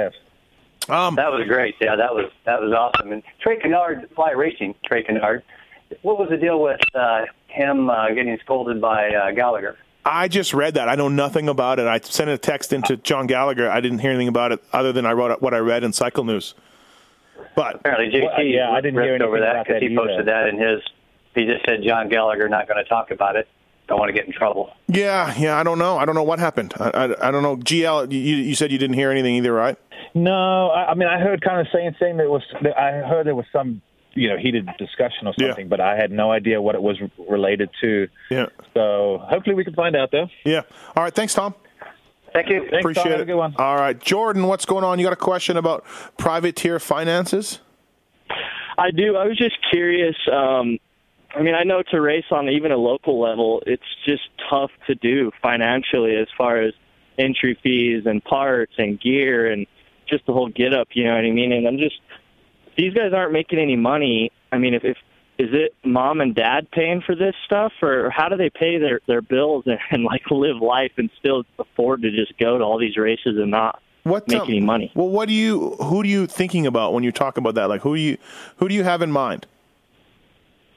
[0.88, 1.76] Um, That was great.
[1.80, 3.12] Yeah, that was that was awesome.
[3.12, 5.42] And Trey Canard, Fly Racing, Trey Canard.
[6.02, 9.76] What was the deal with uh, him uh, getting scolded by uh, Gallagher?
[10.04, 10.88] I just read that.
[10.90, 11.87] I know nothing about it.
[11.87, 13.70] I sent a text into John Gallagher.
[13.70, 16.24] I didn't hear anything about it other than I wrote what I read in Cycle
[16.24, 16.54] News.
[17.56, 20.20] But Apparently, JT Well, yeah, I didn't hear ripped over that because that he posted
[20.20, 20.24] either.
[20.24, 20.80] that in his.
[21.34, 23.48] He just said John Gallagher not going to talk about it.
[23.88, 24.70] Don't want to get in trouble.
[24.88, 25.98] yeah, yeah, I don't know.
[25.98, 26.72] I don't know what happened.
[26.80, 27.56] I, I, I don't know.
[27.56, 29.76] GL, you, you said you didn't hear anything either, right?
[30.14, 32.42] No, I, I mean I heard kind of saying saying that it was.
[32.62, 33.82] That I heard there was some
[34.14, 35.48] you know heated discussion or Yeah.
[35.48, 36.96] something, but I had no idea what it was
[37.28, 38.08] related to.
[38.30, 38.46] Yeah.
[38.72, 40.28] So hopefully we can find out though.
[40.44, 40.62] Yeah.
[40.96, 41.12] All right.
[41.14, 41.54] Thanks, Tom.
[42.34, 42.60] Thank you.
[42.62, 43.12] Thanks, Appreciate Tom.
[43.12, 43.22] Have it.
[43.22, 43.54] a good one.
[43.58, 44.98] All right, Jordan, what's going on?
[44.98, 45.84] You got a question about
[46.18, 47.60] privateer finances?
[48.76, 49.16] I do.
[49.16, 50.16] I was just curious.
[50.30, 50.78] Um,
[51.36, 54.96] I mean, I know to race on even a local level, it's just tough to
[54.96, 56.74] do financially as far as
[57.18, 59.66] entry fees and parts and gear and
[60.08, 60.88] just the whole get up.
[60.92, 61.52] You know what I mean?
[61.52, 61.96] And I'm just
[62.76, 64.32] these guys aren't making any money.
[64.50, 64.96] I mean, if, if
[65.38, 69.00] is it mom and dad paying for this stuff, or how do they pay their
[69.06, 72.78] their bills and, and like live life and still afford to just go to all
[72.78, 74.92] these races and not What make um, any money?
[74.94, 77.68] Well, what do you who do you thinking about when you talk about that?
[77.68, 78.18] Like who do you
[78.58, 79.46] who do you have in mind?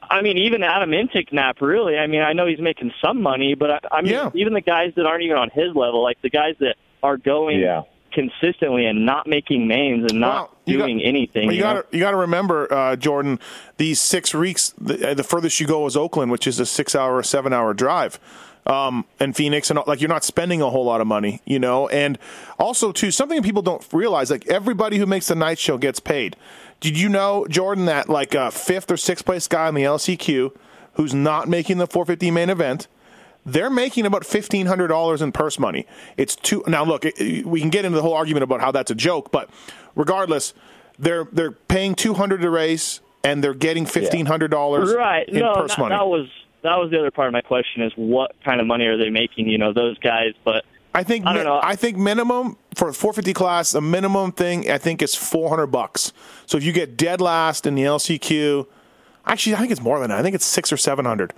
[0.10, 1.98] I mean, even Adam Enticknap, really.
[1.98, 4.30] I mean, I know he's making some money, but I, I mean, Yeah.
[4.36, 7.60] even the guys that aren't even on his level, like the guys that are going
[7.60, 7.82] Yeah.
[8.18, 11.46] Consistently and not making names and not you got- doing anything.
[11.48, 13.40] Well, you got to you got to remember, uh, Jordan.
[13.78, 17.16] These six weeks, the, uh, the furthest you go is Oakland, which is a six-hour,
[17.16, 18.20] or seven-hour drive,
[18.66, 21.88] um, and Phoenix, and like you're not spending a whole lot of money, you know.
[21.90, 22.18] And
[22.58, 26.36] also, too, something people don't realize, like everybody who makes the night show gets paid.
[26.80, 30.52] Did you know, Jordan, that like a fifth or sixth place guy in the LCQ,
[30.94, 32.88] who's not making the 450 main event,
[33.48, 35.86] they're making about fifteen hundred dollars in purse money.
[36.18, 36.64] It's two.
[36.68, 39.32] Now, look, it- we can get into the whole argument about how that's a joke,
[39.32, 39.50] but
[39.96, 40.54] regardless,
[41.00, 45.28] they're they're paying two hundred to race, and they're getting fifteen hundred dollars right?
[45.30, 45.96] in no, purse that, money.
[45.96, 46.28] that was
[46.64, 49.10] that was the other part of my question: is what kind of money are they
[49.10, 49.48] making?
[49.48, 50.66] You know, those guys, but.
[50.96, 51.60] I think I don't mi- know.
[51.62, 56.12] I think minimum for a 450 class, the minimum thing I think is 400 bucks.
[56.48, 58.66] So if you get dead last in the LCQ,
[59.28, 60.18] actually I think it's more than that.
[60.18, 61.34] I think it's six or seven hundred.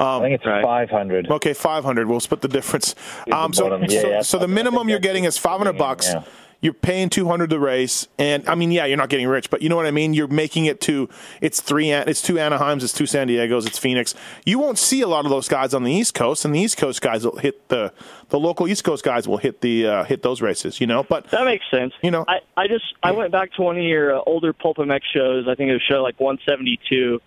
[0.00, 0.62] I think it's Right.
[0.64, 1.30] 500.
[1.30, 2.08] Okay, five hundred.
[2.08, 2.94] We'll split the difference.
[3.32, 3.76] Um, so.
[3.76, 6.08] Yeah, so, yeah, so the minimum you're getting is five hundred bucks.
[6.12, 6.22] yeah.
[6.62, 9.62] You're paying two hundred to race, and I mean, yeah, you're not getting rich, but
[9.62, 10.12] you know what I mean.
[10.12, 11.08] You're making it to
[11.40, 14.14] it's three, An- it's two Anaheims, it's two San Diego's, it's Phoenix.
[14.44, 16.76] You won't see a lot of those guys on the East Coast, and the East
[16.76, 17.94] Coast guys will hit the
[18.28, 21.02] the local East Coast guys will hit the uh, hit those races, you know.
[21.02, 21.94] But That makes sense.
[22.02, 25.00] You know- I, I just I went back to one of your uh, older PulpMX
[25.14, 25.48] shows.
[25.48, 27.22] I think it was show like 172,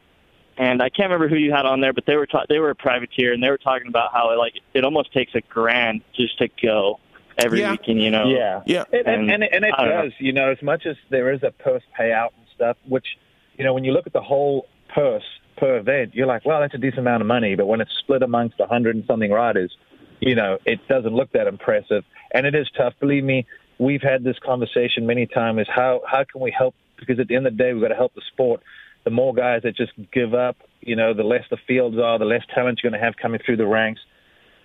[0.58, 2.70] and I can't remember who you had on there, but they were ta- they were
[2.70, 6.02] a privateer, and they were talking about how it, like it almost takes a grand
[6.16, 7.00] just to go
[7.38, 7.72] every Yeah.
[7.72, 8.02] weekend.
[8.02, 8.84] You know, Yeah, Yeah.
[8.92, 10.02] and and, and, and it I don't know.
[10.04, 10.14] does.
[10.20, 13.18] You know, as much as there is a purse payout and stuff, which
[13.58, 15.24] you know, when you look at the whole purse
[15.58, 17.56] per event, you're like, well, that's a decent amount of money.
[17.56, 19.76] But when it's split amongst a hundred and something riders,
[20.20, 22.94] you know, it doesn't look that impressive, and it is tough.
[23.00, 23.46] Believe me,
[23.80, 25.62] we've had this conversation many times.
[25.62, 26.76] Is how how can we help?
[26.98, 28.62] Because at the end of the day, we've got to help the sport.
[29.04, 32.26] The more guys that just give up, you know, the less the fields are, the
[32.26, 34.02] less talent you're going to have coming through the ranks.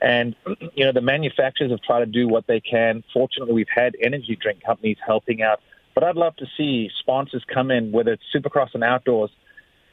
[0.00, 0.36] And,
[0.74, 3.02] you know, the manufacturers have tried to do what they can.
[3.12, 5.60] Fortunately, we've had energy drink companies helping out.
[5.94, 9.30] But I'd love to see sponsors come in, whether it's Supercross and outdoors,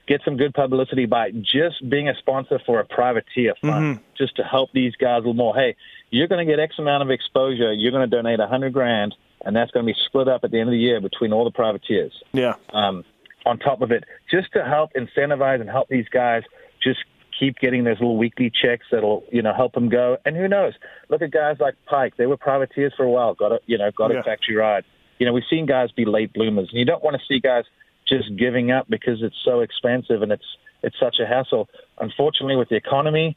[0.07, 4.43] get some good publicity by just being a sponsor for a privateer fund, just to
[4.43, 5.55] help these guys a little more.
[5.55, 5.75] Hey,
[6.11, 7.73] you're going to get X amount of exposure.
[7.73, 10.51] You're going to donate a hundred grand, and that's going to be split up at
[10.51, 12.13] the end of the year between all the privateers.
[12.33, 12.53] Yeah.
[12.71, 13.03] Um,
[13.45, 16.43] on top of it, just to help incentivize and help these guys
[16.83, 16.99] just
[17.39, 20.17] keep getting those little weekly checks that'll you know help them go.
[20.25, 20.73] And who knows?
[21.09, 23.33] Look at guys like Peick; they were privateers for a while.
[23.33, 24.19] Got a you know got Yeah.
[24.19, 24.83] a factory ride.
[25.19, 27.63] You know we've seen guys be late bloomers, and you don't want to see guys
[28.07, 30.45] just giving up because it's so expensive and it's
[30.83, 31.67] it's such a hassle.
[31.99, 33.35] Unfortunately, with the economy,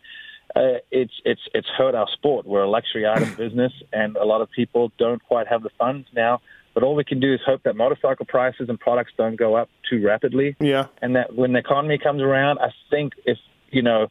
[0.55, 2.47] uh, it's it's it's hurt our sport.
[2.47, 6.07] We're a luxury item business, and a lot of people don't quite have the funds
[6.15, 6.41] now.
[6.79, 9.69] But all we can do is hope that motorcycle prices and products don't go up
[9.91, 10.87] too rapidly Yeah.
[11.03, 13.37] and that when the economy comes around, I think if
[13.73, 14.07] you know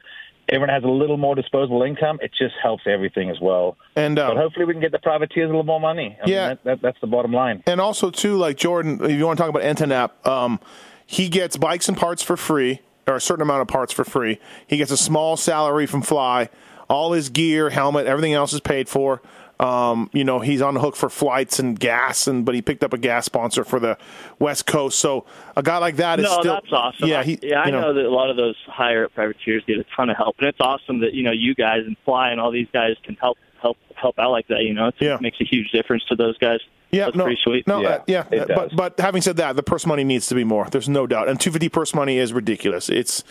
[0.49, 3.77] everyone has a little more disposable income, it just helps everything as well.
[3.95, 6.17] And uh, But hopefully, we can get the privateers a little more money.
[6.21, 6.39] I Yeah.
[6.39, 7.63] mean, that, that, that's the bottom line.
[7.65, 10.59] And also too, like Jordan, if you want to talk about Enticknap, um,
[11.05, 14.41] he gets bikes and parts for free, or a certain amount of parts for free.
[14.67, 16.49] He gets a small salary from Fly.
[16.89, 19.21] All his gear, helmet, everything else is paid for.
[19.59, 22.83] Um, you know, he's on the hook for flights and gas, and but he picked
[22.83, 23.97] up a gas sponsor for the
[24.39, 24.99] West Coast.
[24.99, 27.09] So a guy like that is no, still that's awesome.
[27.09, 27.93] Yeah, I- he, yeah, I you know.
[27.93, 30.59] that a lot of those higher up privateers get a ton of help, and it's
[30.61, 33.77] awesome that you know you guys and Fly and all these guys can help help
[33.95, 34.61] help out like that.
[34.61, 35.15] You know, it's, Yeah.
[35.15, 36.59] it makes a huge difference to those guys.
[36.91, 37.67] Yeah, That's no, pretty sweet.
[37.67, 38.71] No, Yeah, uh, yeah, it does.
[38.71, 40.67] but but having said that, the purse money needs to be more.
[40.69, 42.87] There's no doubt, and 250 purse money is ridiculous.
[42.89, 43.23] It's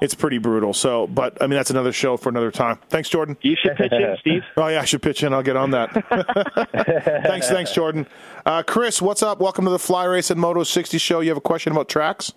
[0.00, 0.72] it's pretty brutal.
[0.72, 2.78] So, but I mean, that's another show for another time.
[2.88, 3.36] Thanks, Jordan.
[3.42, 4.42] You should pitch in, Steve.
[4.56, 5.32] Oh yeah, I should pitch in.
[5.32, 5.92] I'll get on that.
[7.26, 8.06] thanks, thanks, Jordan.
[8.44, 9.40] Uh, Chris, what's up?
[9.40, 11.20] Welcome to the Fly Racing Moto 60 show.
[11.20, 12.32] You have a question about tracks?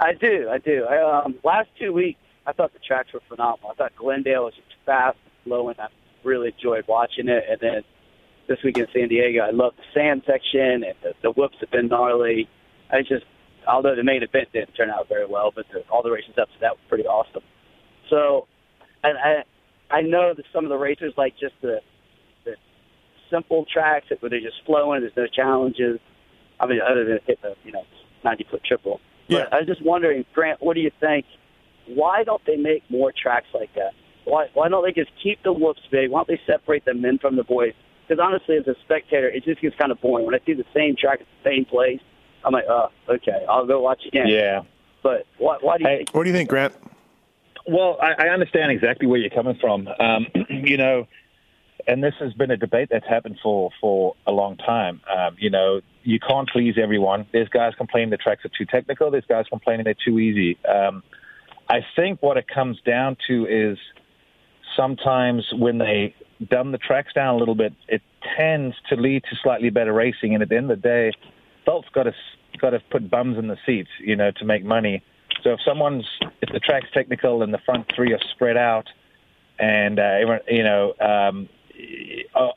[0.00, 0.84] I do, I do.
[0.84, 3.70] I, um, last two weeks, I thought the tracks were phenomenal.
[3.70, 5.86] I thought Glendale was just fast, slow, and I
[6.24, 7.44] really enjoyed watching it.
[7.48, 7.82] And then
[8.48, 11.70] this week in San Diego, I loved the sand section, and the, the whoops have
[11.70, 12.48] been gnarly.
[12.90, 13.24] I just,
[13.66, 16.48] although the main event didn't turn out very well, but the, all the races up
[16.48, 17.42] to that were pretty awesome.
[18.10, 18.46] So,
[19.02, 19.44] and I,
[19.94, 21.80] I know that some of the racers like just the,
[22.44, 22.52] the
[23.30, 25.00] simple tracks where they're just flowing.
[25.00, 25.98] There's no challenges.
[26.60, 27.84] I mean, other than hit the you know
[28.24, 29.00] 90 foot triple.
[29.28, 29.44] Yeah.
[29.44, 31.26] But I was just wondering, Grant, what do you think?
[31.86, 33.92] Why don't they make more tracks like that?
[34.24, 36.10] Why why don't they just keep the whoops big?
[36.10, 37.74] Why don't they separate the men from the boys?
[38.06, 40.66] Because honestly, as a spectator, it just gets kind of boring when I see the
[40.74, 42.00] same track at the same place.
[42.44, 44.28] I'm like, oh, okay, I'll go watch again.
[44.28, 44.62] Yeah.
[45.02, 46.14] But why, why do you Hey, think?
[46.14, 46.74] What do you think, Grant?
[47.66, 49.88] Well, I, I understand exactly where you're coming from.
[50.00, 51.06] Um, you know,
[51.86, 55.00] and this has been a debate that's happened for for a long time.
[55.10, 57.26] Um, you know, you can't please everyone.
[57.32, 59.10] There's guys complaining the tracks are too technical.
[59.10, 60.58] There's guys complaining they're too easy.
[60.64, 61.02] Um,
[61.68, 63.78] I think what it comes down to is
[64.76, 66.14] sometimes when they
[66.50, 68.02] dumb the tracks down a little bit, it
[68.36, 70.34] tends to lead to slightly better racing.
[70.34, 71.12] And at the end of the day,
[71.64, 72.12] Feld's got to
[72.58, 75.02] got to put bums in the seats, you know, to make money.
[75.42, 76.06] So if someone's
[76.40, 78.88] if the track's technical and the front three are spread out,
[79.58, 81.48] and uh, you know, um,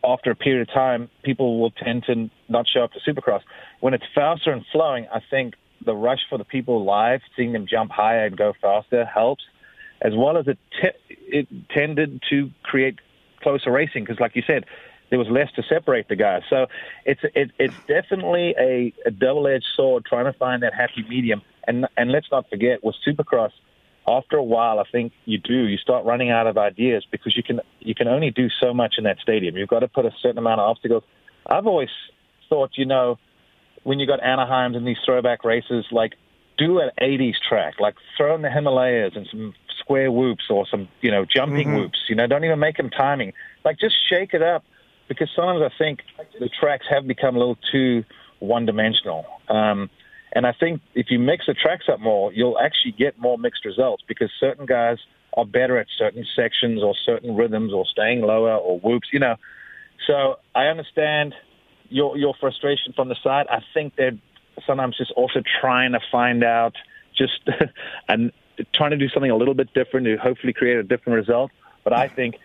[0.03, 3.41] after a period of time, people will tend to not show up to Supercross.
[3.79, 7.65] When it's faster and flowing, I think the rush for the people live, seeing them
[7.69, 9.43] jump higher and go faster, helps.
[10.01, 12.99] As well as it, te- it tended to create
[13.41, 14.65] closer racing because, like you said,
[15.09, 16.41] there was less to separate the guys.
[16.49, 16.67] So
[17.05, 21.41] it's it, it's definitely a, a double-edged sword trying to find that happy medium.
[21.67, 23.51] And and let's not forget with Supercross,
[24.07, 27.43] after a while, I think you do you start running out of ideas because you
[27.43, 29.55] can you can only do so much in that stadium.
[29.57, 31.03] You've got to put a certain amount of obstacles.
[31.47, 31.89] I've always
[32.49, 33.17] thought, you know,
[33.83, 36.13] when you got Anaheim's and these throwback races, like
[36.57, 40.87] do an 80s track, like throw in the Himalayas and some square whoops or some,
[41.01, 41.75] you know, jumping Mhm.
[41.75, 41.99] whoops.
[42.09, 43.33] You know, don't even make them timing.
[43.63, 44.63] Like just shake it up
[45.07, 45.99] because sometimes I think
[46.39, 48.03] the tracks have become a little too
[48.39, 49.25] one-dimensional.
[49.49, 49.89] Um,
[50.33, 53.63] and I think if you mix the tracks up more, you'll actually get more mixed
[53.63, 54.97] results because certain guys
[55.37, 59.35] are better at certain sections or certain rhythms or staying lower or whoops, you know.
[60.07, 61.33] So I understand
[61.89, 63.47] your your frustration from the side.
[63.49, 64.17] I think they're
[64.65, 66.75] sometimes just also trying to find out
[67.15, 67.39] just
[68.07, 68.31] and
[68.73, 71.51] trying to do something a little bit different to hopefully create a different result.
[71.83, 72.35] But I think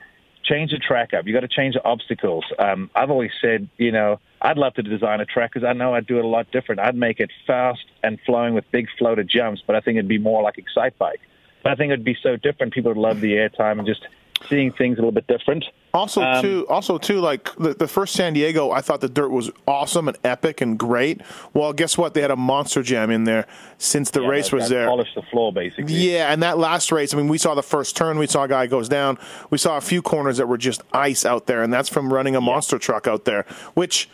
[0.44, 1.26] change the track up.
[1.26, 2.44] You got to change the obstacles.
[2.59, 5.94] Um, I've always said, you know, I'd love to design a track because I know
[5.94, 6.81] I'd do it a lot different.
[6.81, 10.18] I'd make it fast and flowing with big floated jumps, but I think it'd be
[10.18, 11.20] more like Excitebike.
[11.62, 12.72] But I think it'd be so different.
[12.72, 14.07] People would love the airtime and just
[14.48, 15.64] seeing things a little bit different.
[15.92, 19.31] Also, Um, too, also too, like the, the first San Diego, I thought the dirt
[19.31, 21.20] was awesome and epic and great.
[21.53, 22.14] Well, guess what?
[22.14, 23.46] They had a monster jam in there
[23.79, 24.87] since the Yeah, race that- was that there.
[24.87, 25.92] Polished the floor, basically.
[25.94, 28.48] Yeah, and that last race, I mean, we saw the first turn, we saw a
[28.48, 29.18] guy goes down,
[29.50, 32.37] we saw a few corners that were just ice out there, and that's from running
[32.37, 34.09] a monster truck out there, which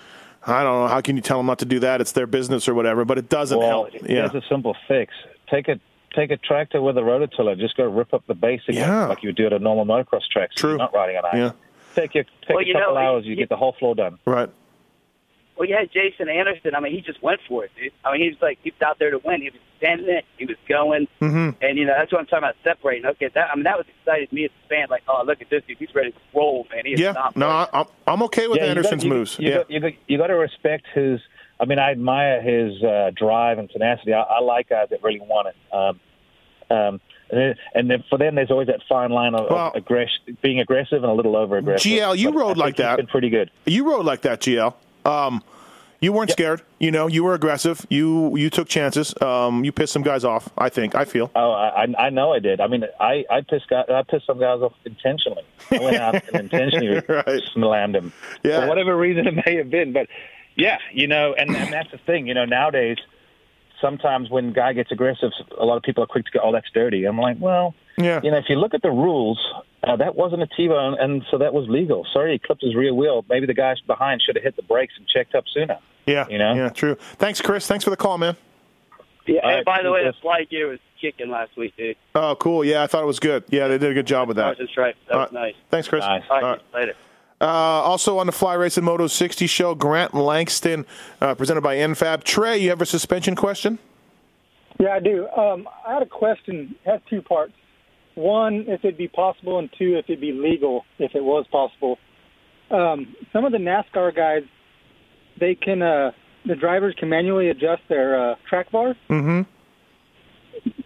[0.46, 0.88] I don't know.
[0.88, 2.00] How can you tell them not to do that?
[2.00, 3.94] It's their business or whatever, but it doesn't Well, help.
[4.08, 4.28] Yeah.
[4.28, 5.12] there's a simple fix.
[5.50, 5.78] Take a
[6.16, 9.06] take a tractor with a rototiller, just go rip up the base again, Yeah.
[9.06, 10.50] like you would do at a normal motocross track.
[10.54, 10.70] So True.
[10.70, 11.32] You're not riding on ice.
[11.34, 11.50] Yeah.
[11.94, 13.94] Take your take Well, a you couple know, hours, you- you get the whole floor
[13.94, 14.18] done.
[14.26, 14.48] Right.
[15.56, 16.74] Well, you had Jason Anderson.
[16.74, 17.90] I mean, he just went for it, dude.
[18.04, 19.40] I mean, he was like, he was out there to win.
[19.40, 20.26] He was standing it.
[20.36, 21.08] He was going.
[21.18, 23.06] hmm And, you know, that's what I'm talking about separating.
[23.06, 24.88] Okay, that, I mean, that was excited me as a fan.
[24.90, 25.78] Like, oh, look at this dude.
[25.78, 26.84] He's ready to roll, man.
[26.84, 27.12] He is Yeah.
[27.12, 29.38] not No, I, I'm I'm okay with Yeah, you got- you- moves.
[29.38, 29.56] You yeah.
[29.56, 31.20] got, you, got, you got to respect his.
[31.58, 34.12] I mean, I admire his uh, drive and tenacity.
[34.12, 35.56] I, I like guys that really want it.
[35.74, 35.98] Um,
[36.70, 37.00] um,
[37.30, 40.08] and then, and then for them, there's always that fine line of, Well- of aggress-
[40.42, 41.90] being aggressive and a little over aggressive.
[41.90, 42.96] GL, you But rode like that.
[42.96, 43.50] Been pretty good.
[43.66, 44.74] You rode like that, GL.
[45.04, 45.42] Um,
[46.00, 46.60] you weren't scared.
[46.78, 47.84] You know, you were aggressive.
[47.88, 49.14] You you took chances.
[49.22, 50.50] Um, you pissed some guys off.
[50.58, 50.94] I think.
[50.94, 51.30] I feel.
[51.34, 52.60] Oh, I, I I know I did.
[52.60, 55.42] I mean, I I pissed guys, I pissed some guys off intentionally.
[55.70, 57.42] I went out and intentionally Right.
[57.54, 58.12] slammed them
[58.44, 58.60] Yeah.
[58.60, 59.92] for whatever reason it may have been.
[59.94, 60.08] But
[60.54, 62.26] yeah, you know, and, and that's the thing.
[62.26, 62.98] You know, nowadays,
[63.80, 66.52] sometimes when a guy gets aggressive, a lot of people are quick to go, "Oh,
[66.52, 68.20] that's dirty." I'm like, well, Yeah.
[68.22, 69.38] you know, if you look at the rules,
[69.84, 72.04] uh, that wasn't a T-bone, and so that was legal.
[72.12, 73.24] Sorry, he clipped his rear wheel.
[73.28, 75.78] Maybe the guy behind should have hit the brakes and checked up sooner.
[76.06, 76.26] Yeah.
[76.28, 76.54] You know?
[76.54, 76.68] Yeah.
[76.70, 76.94] True.
[77.18, 77.66] Thanks, Chris.
[77.66, 78.36] Thanks for the call, man.
[79.26, 80.20] Yeah, All and right, by the way, the Jesus.
[80.22, 81.96] fly gear was kicking last week, dude.
[82.14, 82.64] Oh, cool.
[82.64, 83.42] Yeah, I thought it was good.
[83.48, 84.58] Yeah, they did a good job with That that.
[84.58, 84.94] was just right.
[85.08, 85.40] That All was right.
[85.48, 85.54] nice.
[85.68, 86.02] Thanks, Chris.
[86.04, 86.22] Nice.
[86.30, 86.60] All right, All right.
[86.74, 86.94] later.
[87.40, 90.86] Uh, also on the Fly Racing Moto 60 show, Grant Langston,
[91.20, 92.24] uh, presented by NFAB.
[92.24, 93.78] Trey, you have a suspension question?
[94.80, 95.28] Yeah, I do.
[95.28, 96.74] Um, I had a question.
[96.84, 97.52] It has two parts.
[98.14, 101.98] One, if it'd be possible, and two, if it'd be legal, if it was possible.
[102.70, 104.42] Um, some of the NASCAR guys,
[105.38, 106.12] they can, uh,
[106.46, 109.42] the drivers can manually adjust their uh, track bar Mm-hmm.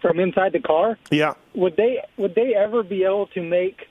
[0.03, 0.99] from inside the car.
[1.13, 1.35] Yeah.
[1.55, 3.87] Would they would they ever be able to make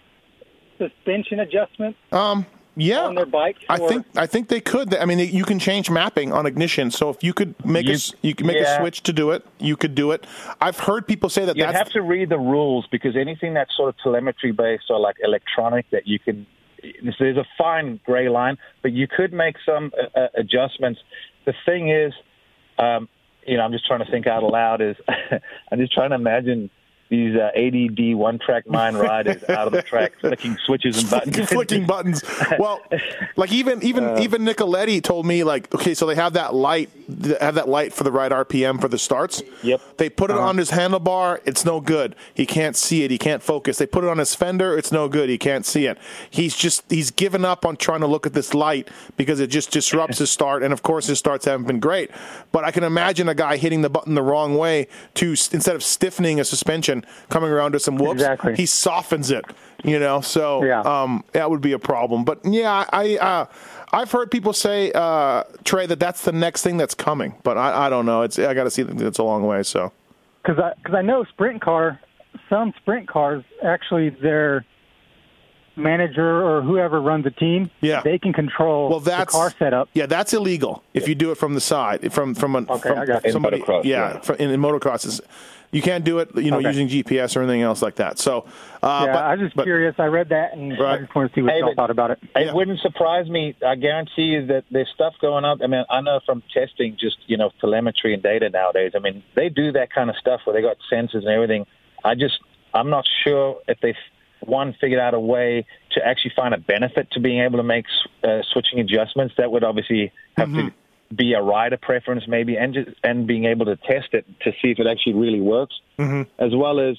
[0.79, 2.45] suspension adjustments Um.
[2.75, 2.99] Yeah.
[3.01, 3.57] on their bike?
[3.67, 4.95] I think I think they could.
[4.95, 6.91] I mean, you can change mapping on ignition.
[6.91, 9.31] So if you could make a You- s- you can make a switch to do
[9.31, 10.25] it, you could do it.
[10.61, 13.89] I've heard people say that You have to read the rules because anything that's sort
[13.89, 16.45] of telemetry based or like electronic that you can.
[17.19, 21.01] There's a fine gray line, but you could make some uh, uh, adjustments.
[21.43, 22.13] The thing is,
[22.77, 23.09] um,
[23.45, 24.79] you know, I'm just trying to think out loud.
[24.79, 24.95] Is
[25.71, 26.69] I'm just trying to imagine
[27.09, 31.49] these uh, ADD one track mind riders out of the track flicking switches and buttons,
[31.49, 32.23] flicking buttons.
[32.59, 32.81] Well,
[33.35, 34.17] like even even Uh.
[34.21, 36.89] even Nicoletti told me like, okay, so they have that light,
[37.41, 39.41] have that light for the right RPM for the starts.
[39.63, 39.81] Yep.
[39.97, 40.47] They put it Uh-huh.
[40.49, 41.39] on his handlebar.
[41.45, 42.15] It's no good.
[42.33, 43.09] He can't see it.
[43.11, 43.77] He can't focus.
[43.79, 44.77] They put it on his fender.
[44.77, 45.29] It's no good.
[45.29, 45.97] He can't see it.
[46.29, 49.71] He's just he's given up on trying to look at this light because it just
[49.71, 50.61] disrupts his start.
[50.61, 52.11] And of course, his starts haven't been great.
[52.51, 55.83] But I can imagine a guy hitting the button the wrong way to instead of
[55.83, 56.98] stiffening a suspension,
[57.29, 58.13] coming around to some whoops.
[58.21, 58.55] Exactly.
[58.55, 59.45] He softens it.
[59.83, 60.81] You know, so Yeah.
[60.81, 62.25] um, that would be a problem.
[62.25, 63.45] But yeah, I uh,
[63.93, 67.35] I've heard people say uh, Trey that that's the next thing that's coming.
[67.43, 68.23] But I, I don't know.
[68.23, 69.63] It's I got to see that it's a long way.
[69.63, 69.93] So
[70.43, 71.97] because I because I know sprint car,
[72.49, 74.65] some sprint cars actually their
[75.75, 78.01] manager or whoever runs the team, Yeah.
[78.01, 79.87] they can control well, the that's car setup.
[79.93, 82.99] Yeah, that's illegal if you do it from the side from from a, Okay, from
[82.99, 83.57] I got somebody.
[83.57, 84.19] In motocross, yeah, yeah.
[84.19, 85.21] fr- in, in motocross, is-
[85.71, 86.29] you can't do it.
[86.35, 86.67] You know, Okay.
[86.67, 88.17] using GPS or anything else like that.
[88.19, 88.45] So,
[88.81, 89.95] uh, yeah, but, I was just but- curious.
[89.99, 90.95] I read that and Right.
[90.95, 92.19] I just want to see what Hey, y'all but- thought about it.
[92.35, 92.53] It Yeah.
[92.53, 93.55] wouldn't surprise me.
[93.65, 95.61] I guarantee you that there's stuff going on.
[95.61, 98.93] I mean, I know from testing, just you know, telemetry and data nowadays.
[98.95, 101.65] I mean, they do that kind of stuff where they got sensors and everything.
[102.03, 102.39] I just,
[102.73, 103.95] I'm not sure if they've
[104.41, 107.85] one figured out a way to actually find a benefit to being able to make
[108.23, 109.33] uh, switching adjustments.
[109.37, 110.71] That would obviously have to
[111.15, 114.71] be a rider preference, maybe, and just, and being able to test it to see
[114.71, 116.97] if it actually really works, as well as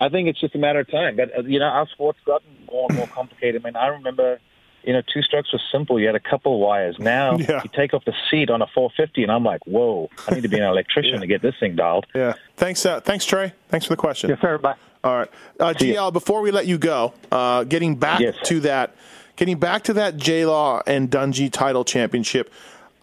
[0.00, 1.16] I think it's just a matter of time.
[1.16, 3.62] But uh, you know, our sport's gotten more and more complicated.
[3.62, 4.38] I mean, I remember,
[4.84, 5.98] you know, two strokes was simple.
[6.00, 6.96] You had a couple of wires.
[6.98, 7.60] Now Yeah.
[7.62, 10.48] you take off the seat on a 450, and I'm like, whoa, I need to
[10.48, 12.06] be an electrician to get this thing dialed.
[12.14, 12.34] yeah.
[12.56, 13.52] Thanks, uh, thanks, Trey.
[13.68, 14.30] Thanks for the question.
[14.30, 14.58] Yes, sir.
[14.58, 14.74] Bye.
[15.04, 15.28] All right,
[15.58, 15.94] uh, See.
[15.94, 16.12] GL.
[16.12, 18.36] Before we let you go, uh, getting back Yes.
[18.44, 18.94] to that,
[19.34, 22.52] getting back to that J Law and Dungey title championship.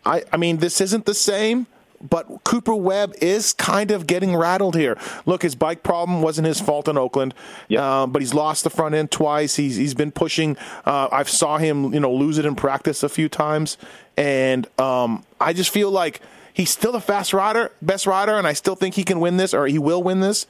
[0.10, 1.68] I, I mean, this isn't the same,
[2.02, 4.98] but Cooper Webb is kind of getting rattled here.
[5.26, 7.34] Look, his bike problem wasn't his fault in Oakland,
[7.68, 7.82] Yep.
[7.82, 9.56] uh, but he's lost the front end twice.
[9.58, 10.58] He's he's been pushing.
[10.86, 13.78] Uh, I saw him, you know, lose it in practice a few times,
[14.18, 16.22] and um, I just feel like
[16.54, 19.54] he's still the fast rider, best rider, and I still think he can win this
[19.54, 20.48] or he will win this.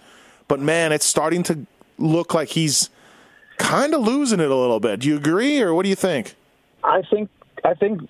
[0.48, 1.66] But man, it's starting to
[1.98, 2.90] look like he's
[3.58, 5.02] kind of losing it a little bit.
[5.02, 6.36] Do you agree, or what do you think?
[6.84, 7.30] I think
[7.66, 8.08] I think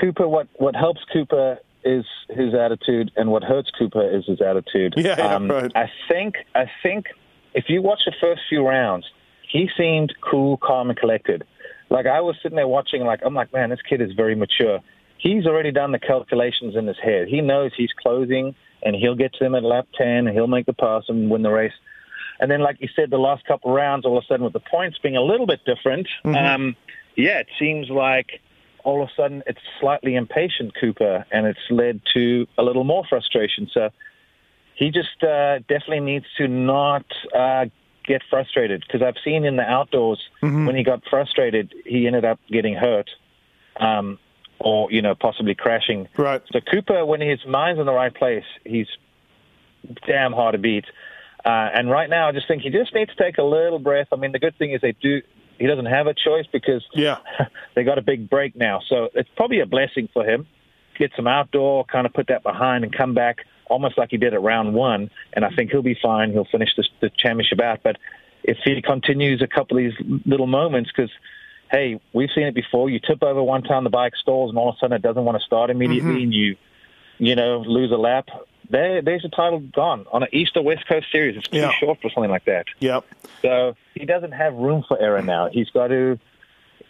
[0.00, 0.26] Cooper.
[0.28, 4.94] What what helps Cooper is his attitude, and what hurts Cooper is his attitude.
[4.98, 5.70] Yeah, yeah, um, right.
[5.74, 7.06] I think I think
[7.54, 9.06] if you watch the first few rounds,
[9.50, 11.44] he seemed cool, calm, and collected.
[11.90, 14.80] Like I was sitting there watching, like I'm like, man, this kid is very mature.
[15.18, 17.28] he's already done the calculations in his head.
[17.28, 20.66] He knows he's closing, and he'll get to them at lap 10, and he'll make
[20.66, 21.72] the pass and win the race.
[22.40, 24.52] And then, like you said, the last couple of rounds, all of a sudden, with
[24.52, 26.36] the points being a little bit different, Mhm.
[26.54, 26.76] um,
[27.16, 28.40] yeah, it seems like
[28.84, 33.04] all of a sudden it's slightly impatient Cooper, and it's led to a little more
[33.08, 33.68] frustration.
[33.72, 33.90] So
[34.76, 37.04] he just uh, definitely needs to not
[37.34, 37.66] uh,
[38.06, 40.66] get frustrated because I've seen in the outdoors Mm-hmm.
[40.66, 43.08] when he got frustrated, he ended up getting hurt.
[43.80, 44.18] Um,
[44.60, 46.08] or you know possibly crashing.
[46.16, 46.40] Right.
[46.52, 48.86] So Cooper, when his mind's in the right place, he's
[50.06, 50.84] damn hard to beat.
[51.44, 54.08] Uh, and right now, I just think he just needs to take a little breath.
[54.12, 55.20] I mean, the good thing is they do.
[55.58, 57.18] He doesn't have a choice because yeah,
[57.74, 58.80] they got a big break now.
[58.88, 60.46] So it's probably a blessing for him.
[60.98, 64.34] Get some outdoor, kind of put that behind, and come back almost like he did
[64.34, 65.10] at round one.
[65.32, 66.30] And I think he'll be fine.
[66.32, 67.80] He'll finish the, the championship out.
[67.82, 67.96] But
[68.42, 71.10] if he continues a couple of these little moments, because
[71.70, 72.88] hey, we've seen it before.
[72.90, 75.24] You tip over one time, the bike stalls, and all of a sudden it doesn't
[75.24, 76.22] want to start immediately, Mhm.
[76.24, 76.56] and you,
[77.18, 78.28] you know, lose a lap.
[78.74, 81.36] There, there's a title gone on an East or West Coast series.
[81.36, 81.70] It's too Yeah.
[81.78, 82.66] short for something like that.
[82.80, 83.04] Yep.
[83.40, 85.48] So he doesn't have room for error now.
[85.48, 86.18] He's got to,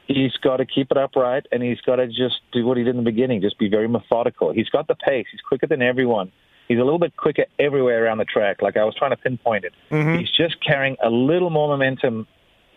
[0.06, 2.96] he's got to keep it upright, and he's got to just do what he did
[2.96, 3.42] in the beginning.
[3.42, 4.50] Just be very methodical.
[4.50, 5.26] He's got the pace.
[5.30, 6.32] He's quicker than everyone.
[6.68, 8.62] He's a little bit quicker everywhere around the track.
[8.62, 9.74] Like I was trying to pinpoint it.
[9.90, 10.18] Mhm.
[10.20, 12.26] He's just carrying a little more momentum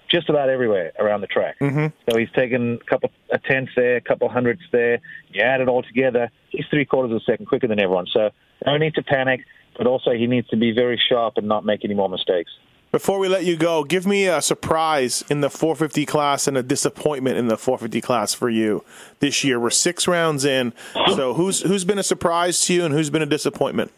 [0.10, 1.58] just about everywhere around the track.
[1.60, 1.88] Mm-hmm.
[2.10, 5.00] So he's taken a couple a tenths there, a couple of hundredths there.
[5.30, 8.08] You add it all together, he's three quarters of a second quicker than everyone.
[8.14, 8.30] So
[8.66, 9.42] no need to panic,
[9.78, 12.52] but also he needs to be very sharp and not make any more mistakes.
[12.90, 16.64] Before we let you go, give me a surprise in the 450 class and a
[16.64, 18.84] disappointment in the 450 class for you
[19.20, 19.60] this year.
[19.60, 20.74] We're six rounds in,
[21.16, 23.92] so who's who's been a surprise to you and who's been a disappointment?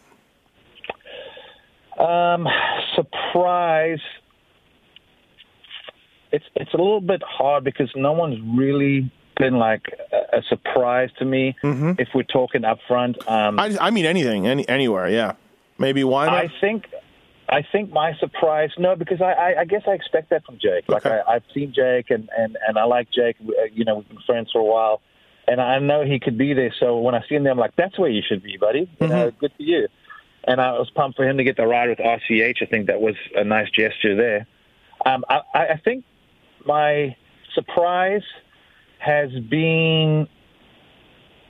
[2.00, 2.48] Um,
[2.96, 4.00] surprise.
[6.32, 11.10] It's it's a little bit hard because no one's really been like a, a surprise
[11.18, 11.56] to me.
[11.98, 15.34] If we're talking up front, um, I, I mean anything, any anywhere, yeah.
[15.78, 16.32] Maybe Weimer.
[16.32, 16.86] I think
[17.48, 20.88] I think my surprise no because I, I, I guess I expect that from Jake.
[20.88, 23.36] Like I, I've seen Jake and, and, and I like Jake.
[23.42, 25.00] Uh, You know we've been friends for a while,
[25.48, 26.72] and I know he could be there.
[26.78, 28.88] So when I see him there, I'm like, that's where you should be, buddy.
[29.00, 29.88] You know, good for you.
[30.44, 32.62] And I was pumped for him to get the ride with RCH.
[32.62, 34.46] I think that was a nice gesture there.
[35.04, 36.04] Um, I I think
[36.66, 37.16] my
[37.54, 38.22] surprise
[38.98, 40.28] has been,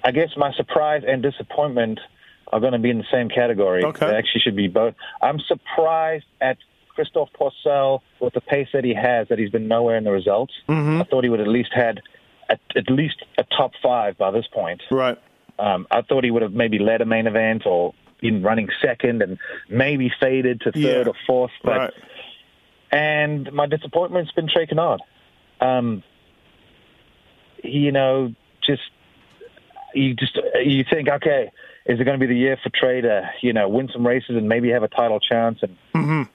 [0.04, 2.00] I guess, my surprise and disappointment
[2.52, 3.84] are going to be in the same category.
[3.84, 4.06] Okay.
[4.06, 4.94] They actually should be both.
[5.22, 6.58] I'm surprised at
[6.88, 10.52] Christophe Pourcel with the pace that he has, that he's been nowhere in the results.
[10.68, 11.00] Mhm.
[11.00, 12.00] I thought he would at least had
[12.48, 14.82] at, at least a top five by this point.
[14.90, 15.16] Right.
[15.60, 19.22] Um, I thought he would have maybe led a main event or been running second
[19.22, 19.38] and
[19.68, 21.10] maybe faded to third Yeah.
[21.12, 21.52] or fourth.
[21.62, 21.92] But Right.
[22.92, 25.00] And my disappointment's been Trey Canard.
[25.60, 26.02] Um,
[27.62, 28.34] you know,
[28.64, 28.82] just
[29.94, 31.50] you just you think, okay,
[31.86, 34.36] is it going to be the year for Trey to you know win some races
[34.36, 35.58] and maybe have a title chance?
[35.62, 36.30] And Mm-hmm.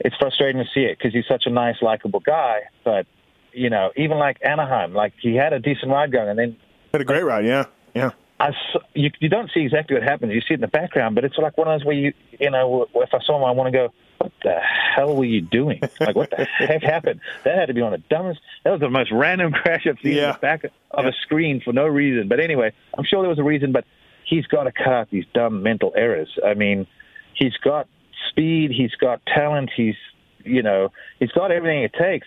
[0.00, 2.60] it's frustrating to see it because he's such a nice, likable guy.
[2.84, 3.06] But
[3.52, 6.56] you know, even like Anaheim, like he had a decent ride going, and then
[6.92, 8.10] Had a great ride, yeah, yeah.
[8.38, 8.54] I s
[8.94, 10.32] you, you don't see exactly what happens.
[10.32, 12.50] You see it in the background, but it's like one of those where you, you
[12.50, 14.54] know, if I saw him, I want to go, what the
[14.94, 15.80] hell were you doing?
[15.98, 17.20] Like, what the heck happened?
[17.44, 18.40] That had to be one of the dumbest.
[18.64, 21.72] That was the most random crash I've seen in the back of a screen for
[21.72, 22.28] no reason.
[22.28, 23.84] But anyway, I'm sure there was a reason, but
[24.26, 26.28] he's got to cut these dumb mental errors.
[26.44, 26.86] I mean,
[27.34, 27.88] he's got
[28.28, 29.96] speed, he's got talent, he's,
[30.44, 32.26] you know, he's got everything it takes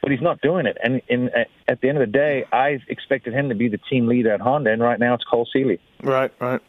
[0.00, 0.78] but he's not doing it.
[0.82, 1.28] And in,
[1.66, 4.40] at the end of the day, I expected him to be the team leader at
[4.40, 5.80] Honda, and right now it's Cole Seely.
[6.02, 6.60] Right, right.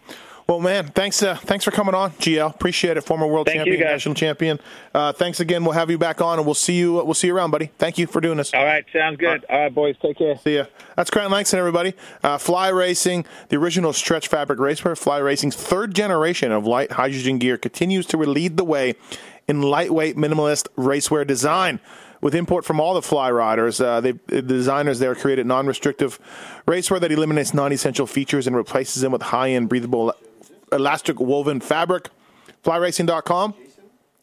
[0.50, 1.22] Well, man, thanks.
[1.22, 2.56] Uh, thanks for coming on, GL.
[2.56, 3.02] Appreciate it.
[3.02, 4.60] Former world Thank champion, national champion.
[4.96, 5.64] Uh, thanks again.
[5.64, 6.94] We'll have you back on, and we'll see you.
[6.94, 7.68] We'll see you around, buddy.
[7.78, 8.52] Thank you for doing this.
[8.56, 9.46] All right, sounds good.
[9.48, 10.40] All right, boys, take care.
[10.40, 10.66] See ya.
[10.96, 11.94] That's Grant Langston, everybody.
[12.24, 14.98] Uh, Fly Racing, the original stretch fabric racewear.
[14.98, 18.96] Fly Racing's third generation of Lite Hydrogen gear continues to lead the way
[19.48, 21.80] in lightweight, minimalist racewear design.
[22.22, 26.20] With import from all the Fly riders, uh, they, the designers there created non-restrictive
[26.68, 30.14] racewear that eliminates non-essential features and replaces them with high-end, breathable,
[30.72, 32.10] elastic woven fabric.
[32.64, 33.54] FlyRacing.com.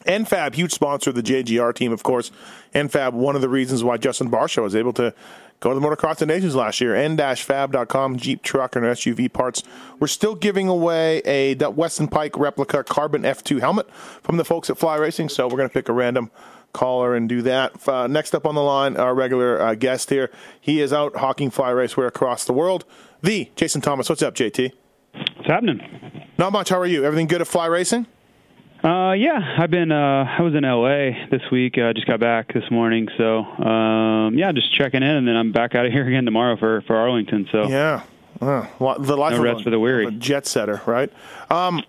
[0.05, 2.31] NFAB, huge sponsor of the JGR team, of course.
[2.75, 5.13] NFAB, one of the reasons why Justin Barcia was able to
[5.61, 6.95] go to the Motocross of Nations last year.
[6.95, 9.65] N-fab.com, Jeep truck and SUV parts.
[9.99, 13.91] We're still giving away a Weston Peick replica carbon F2 helmet
[14.23, 16.31] from the folks at Fly Racing, so we're going to pick a random
[16.73, 17.89] caller and do that.
[17.89, 20.31] Uh, next up on the line, our regular uh, guest here.
[20.61, 22.85] He is out hawking fly racewear across the world.
[23.23, 24.09] The Jason Thomas.
[24.09, 24.73] What's up, JT?
[25.47, 26.29] What's happening?
[26.39, 26.71] Not much.
[26.71, 27.05] How are you?
[27.05, 28.05] Everything good at Fly Racing?
[28.83, 29.93] Uh, yeah, I've been.
[29.93, 31.79] Uh, I was in LA this week.
[31.79, 35.37] I uh, just got back this morning, so um, yeah, just checking in, and then
[35.37, 37.47] I'm back out of here again tomorrow for for Arlington.
[37.53, 38.03] So Yeah.
[38.41, 38.67] Uh,
[38.99, 40.07] the life No of rest a- for the weary.
[40.07, 41.13] a jet setter, right?
[41.49, 41.81] Um,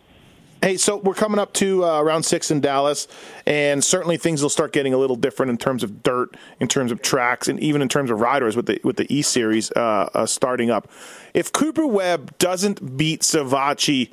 [0.62, 3.08] hey, so we're coming up to uh, round six in Dallas,
[3.46, 6.92] and certainly things will start getting a little different in terms of dirt, in terms
[6.92, 10.10] of tracks, and even in terms of riders with the with the E Series uh,
[10.14, 10.90] uh, starting up.
[11.34, 14.12] If Cooper Webb doesn't beat Savatgy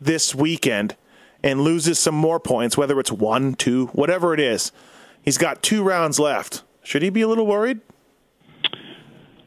[0.00, 0.96] this weekend
[1.42, 4.72] and loses some more points, whether it's one, two, whatever it is,
[5.22, 6.62] he's got two rounds left.
[6.82, 7.80] Should he be a little worried?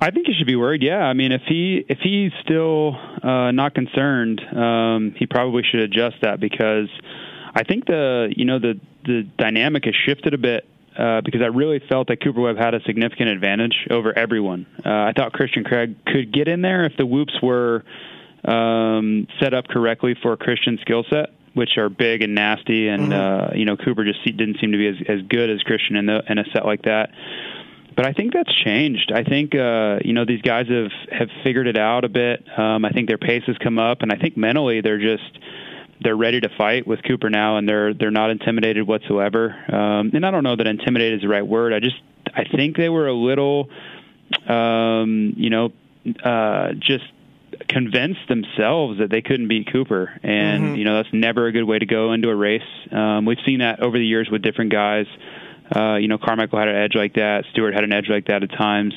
[0.02, 0.82] I think he should be worried.
[0.82, 5.82] Yeah, I mean, if he if he's still uh, not concerned, um, he probably should
[5.82, 6.90] adjust that because
[7.54, 10.66] I think the you know the the dynamic has shifted a bit.
[10.98, 14.66] Uh, because I really felt that Cooper Webb had a significant advantage over everyone.
[14.86, 17.86] Uh, I thought Christian Craig could get in there if the whoops were
[18.44, 23.50] um, set up correctly for Christian's skill set, which are big and nasty, and uh,
[23.54, 26.22] you know Cooper just didn't seem to be as, as good as Christian in the
[26.28, 27.12] in a set like that.
[28.00, 29.12] But I think that's changed.
[29.14, 32.48] I think uh, you know these guys have have figured it out a bit.
[32.58, 35.38] Um, I think their pace has come up, and I think mentally they're just
[36.02, 39.54] they're ready to fight with Cooper now, and they're they're not intimidated whatsoever.
[39.68, 41.74] Um, and I don't know that intimidated is the right word.
[41.74, 41.98] I just
[42.34, 43.68] I think they were a little,
[44.48, 45.74] um, you know,
[46.24, 47.04] uh, just
[47.68, 51.80] convinced themselves that they couldn't beat Cooper, and you know that's never a good way
[51.80, 52.62] to go into a race.
[52.94, 55.08] Um, we've seen that over the years with different guys.
[55.76, 57.46] Uh, you know, Carmichael had an edge like that.
[57.52, 58.94] Stewart had an edge like that at times.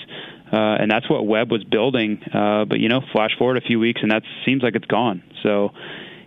[0.52, 2.22] Uh, and that's what Webb was building.
[2.32, 5.22] Uh, but, you know, flash forward a few weeks and that seems like it's gone.
[5.42, 5.72] So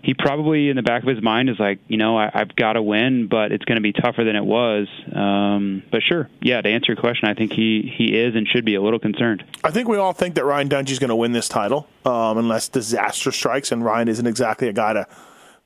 [0.05, 2.73] he probably in the back of his mind is like, you know, I, I've got
[2.73, 4.87] to win, but it's going to be tougher than it was.
[5.11, 8.65] Um, but sure, yeah, to answer your question, I think he, he is and should
[8.65, 9.43] be a little concerned.
[9.63, 12.69] I think we all think that Ryan Dungey's going to win this title, um, unless
[12.69, 15.07] disaster strikes, and Ryan isn't exactly a guy to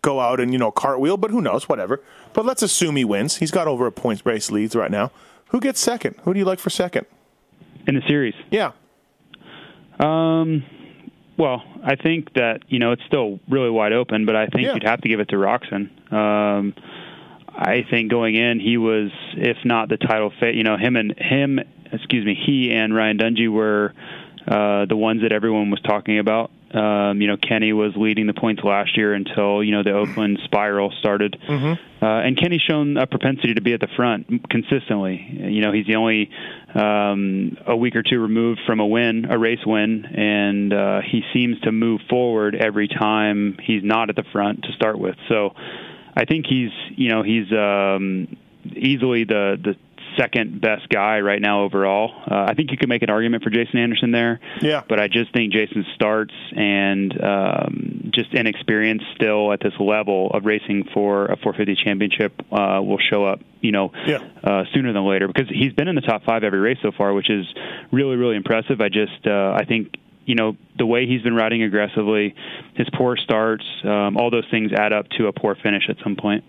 [0.02, 1.18] go out and you know cartwheel.
[1.18, 1.68] But who knows?
[1.68, 2.02] Whatever.
[2.34, 3.38] But let's assume he wins.
[3.38, 5.12] He's got over a points race leads right now.
[5.48, 6.16] Who gets second?
[6.24, 7.06] Who do you like for second?
[7.88, 8.36] In the series?
[8.52, 8.72] Yeah.
[10.00, 10.64] Um,
[11.38, 14.74] well, I think that you know it's still really wide open, but I think Yeah.
[14.74, 15.90] you'd have to give it to Roczen.
[16.14, 16.74] Um,
[17.58, 21.14] I think going in, he was, if not the title fit, you know, him and
[21.18, 21.60] him,
[21.92, 23.94] excuse me, he and Ryan Dungey were
[24.48, 26.52] uh, the ones that everyone was talking about.
[26.74, 30.40] Um, you know, Kenny was leading the points last year until you know the Oakland
[30.46, 31.38] spiral started.
[32.02, 35.26] Uh, and Kenny's shown a propensity to be at the front consistently.
[35.32, 36.30] You know, he's the only
[36.74, 41.24] um, a week or two removed from a win, a race win, and uh, he
[41.34, 45.16] seems to move forward every time he's not at the front to start with.
[45.28, 45.56] So
[46.16, 49.76] I think he's, you know, he's um, easily the the
[50.20, 52.12] second best guy right now overall.
[52.30, 54.40] Uh, I think you could make an argument for Jason Anderson there.
[54.62, 54.84] Yeah.
[54.88, 60.46] But I just think Jason starts and um, just inexperience still at this level of
[60.46, 64.20] racing for a 450 championship uh, will show up, you know, Yeah.
[64.44, 67.14] uh, sooner than later because he's been in the top five every race so far,
[67.14, 67.46] which is
[67.92, 68.82] really, really impressive.
[68.82, 69.96] I just, uh, I think,
[70.26, 72.36] you know, the way he's been riding aggressively,
[72.76, 76.16] his poor starts, um, all those things add up to a poor finish at some
[76.16, 76.44] point.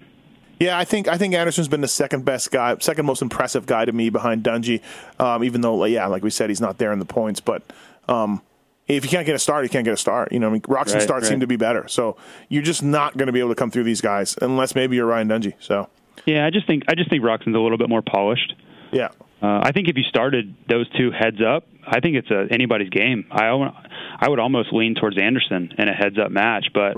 [0.61, 3.87] Yeah, I think I think Anderson's been the second best guy, second most impressive guy
[3.87, 4.83] to me behind Dungey.
[5.19, 7.41] Um, even though, yeah, like we said, he's not there in the points.
[7.41, 7.63] But
[8.09, 8.43] um,
[8.87, 10.33] if you can't get a start, you can't get a start.
[10.33, 11.89] You know, I mean, Roczen Right, starts seem to be better.
[11.89, 12.17] So
[12.51, 15.07] you're just not going to be able to come through these guys unless maybe you're
[15.07, 15.55] Ryan Dungey.
[15.61, 15.89] So
[16.27, 18.55] Yeah, I just think I just think Roczen's a little bit more polished.
[18.93, 19.09] yeah,
[19.41, 22.91] Uh, I think if you started those two heads up, I think it's a, anybody's
[22.91, 23.25] game.
[23.31, 23.47] I
[24.21, 26.95] I would almost lean towards Anderson in a heads up match, but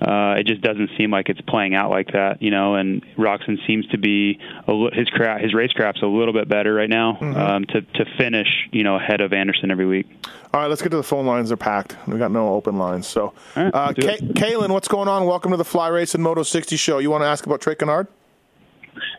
[0.00, 2.74] uh, it just doesn't seem like it's playing out like that, you know.
[2.74, 6.88] And Roczen seems to be a, his cra- his racecraft's a little bit better right
[6.88, 7.36] now Mhm.
[7.36, 10.06] um, to to finish, you know, ahead of Anderson every week.
[10.52, 11.48] All right, let's get to the phone lines.
[11.50, 11.96] They're packed.
[12.08, 13.06] We got no open lines.
[13.06, 14.34] So, uh, Ka- it.
[14.34, 15.24] Kaylin, what's going on?
[15.26, 16.98] Welcome to the Fly Racing Moto 60 show.
[16.98, 18.08] You want to ask about Trey Canard?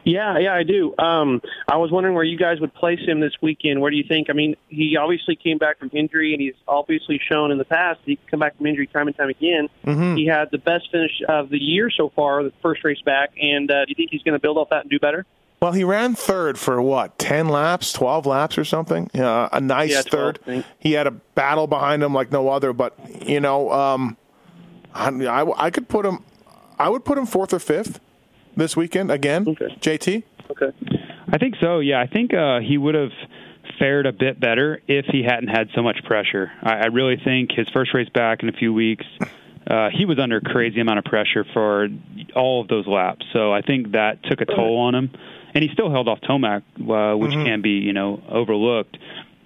[0.03, 0.93] Yeah, yeah, I do.
[0.97, 3.81] Um, I was wondering where you guys would place him this weekend.
[3.81, 4.29] Where do you think?
[4.29, 7.99] I mean, he obviously came back from injury, and he's obviously shown in the past
[8.05, 9.67] he can come back from injury time and time again.
[9.85, 10.17] Mhm.
[10.17, 13.31] He had the best finish of the year so far, the first race back.
[13.41, 15.25] And uh, do you think he's going to build off that and do better?
[15.61, 19.11] Well, he ran third for what, 10 laps, 12 laps or something?
[19.13, 20.65] Yeah, a nice Yeah, 12, third.
[20.79, 24.17] He had a battle behind him like no other, but, you know, um,
[24.95, 26.23] I, I, I could put him,
[26.79, 27.99] I would put him fourth or fifth
[28.55, 29.45] this weekend again.
[29.45, 30.23] JT?
[30.51, 30.71] Okay.
[31.31, 31.79] I think so.
[31.79, 33.11] Yeah, I think uh, he would have
[33.79, 36.51] fared a bit better if he hadn't had so much pressure.
[36.61, 39.05] I, I really think his first race back in a few weeks,
[39.67, 41.87] uh, he was under a crazy amount of pressure for
[42.35, 43.25] all of those laps.
[43.33, 45.11] So I think that took a toll on him,
[45.53, 48.97] and he still held off Tomac, uh, which can be you know overlooked.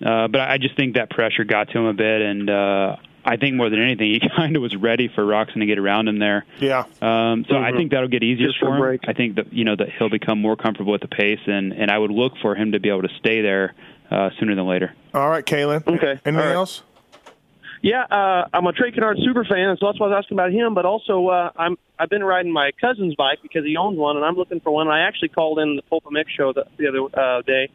[0.06, 2.96] Uh, but I just think that pressure got to him a bit, and uh,
[3.26, 6.08] I think more than anything, he kind of was ready for Roczen to get around
[6.08, 6.46] him there.
[6.60, 6.82] Yeah.
[7.02, 7.78] Um, so I Mhm.
[7.78, 8.80] think that'll get easier Just for for him.
[8.82, 9.02] break.
[9.08, 11.90] I think that you know that he'll become more comfortable with the pace, and and
[11.90, 13.74] I would look for him to be able to stay there
[14.12, 14.94] uh, sooner than later.
[15.14, 15.86] All right, Kaylin.
[15.88, 16.20] Okay.
[16.26, 16.54] Anything All right.
[16.54, 16.84] else?
[17.82, 20.52] Yeah, uh, I'm a Trey Canard super fan, so that's why I was asking about
[20.52, 20.74] him.
[20.74, 24.26] But also, uh, I'm I've been riding my cousin's bike because he owns one, and
[24.26, 24.88] I'm looking for one.
[24.88, 27.70] I actually called in the PulpMX show the, the other uh, day,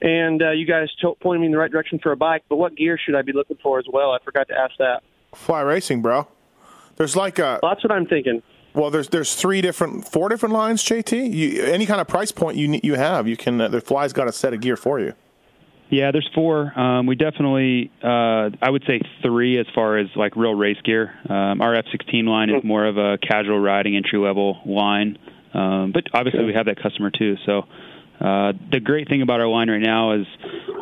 [0.00, 2.44] and uh, you guys to- pointed me in the right direction for a bike.
[2.48, 4.12] But what gear should I be looking for as well?
[4.12, 5.02] I forgot to ask that.
[5.34, 6.28] Fly racing, bro.
[6.96, 7.60] There's like a.
[7.62, 8.42] Well, that's what I'm thinking.
[8.74, 11.32] Well, there's there's three different, four different lines, JT.
[11.32, 13.60] You, any kind of price point you you have, you can.
[13.60, 15.14] Uh, the Fly's got a set of gear for you.
[15.90, 16.78] Yeah, there's four.
[16.78, 21.14] Um, we definitely, uh, I would say three as far as like real race gear.
[21.28, 25.18] Um, our F16 line is more of a casual riding entry level line,
[25.54, 27.36] um, but obviously we have that customer too.
[27.46, 27.62] So
[28.20, 30.26] uh, the great thing about our line right now is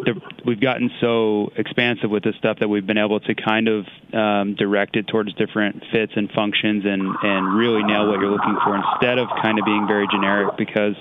[0.05, 0.15] the,
[0.45, 4.55] we've gotten so expansive with this stuff that we've been able to kind of um,
[4.55, 8.77] direct it towards different fits and functions and and really nail what you're looking for
[8.77, 10.95] instead of kind of being very generic because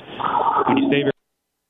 [0.68, 1.12] when you say very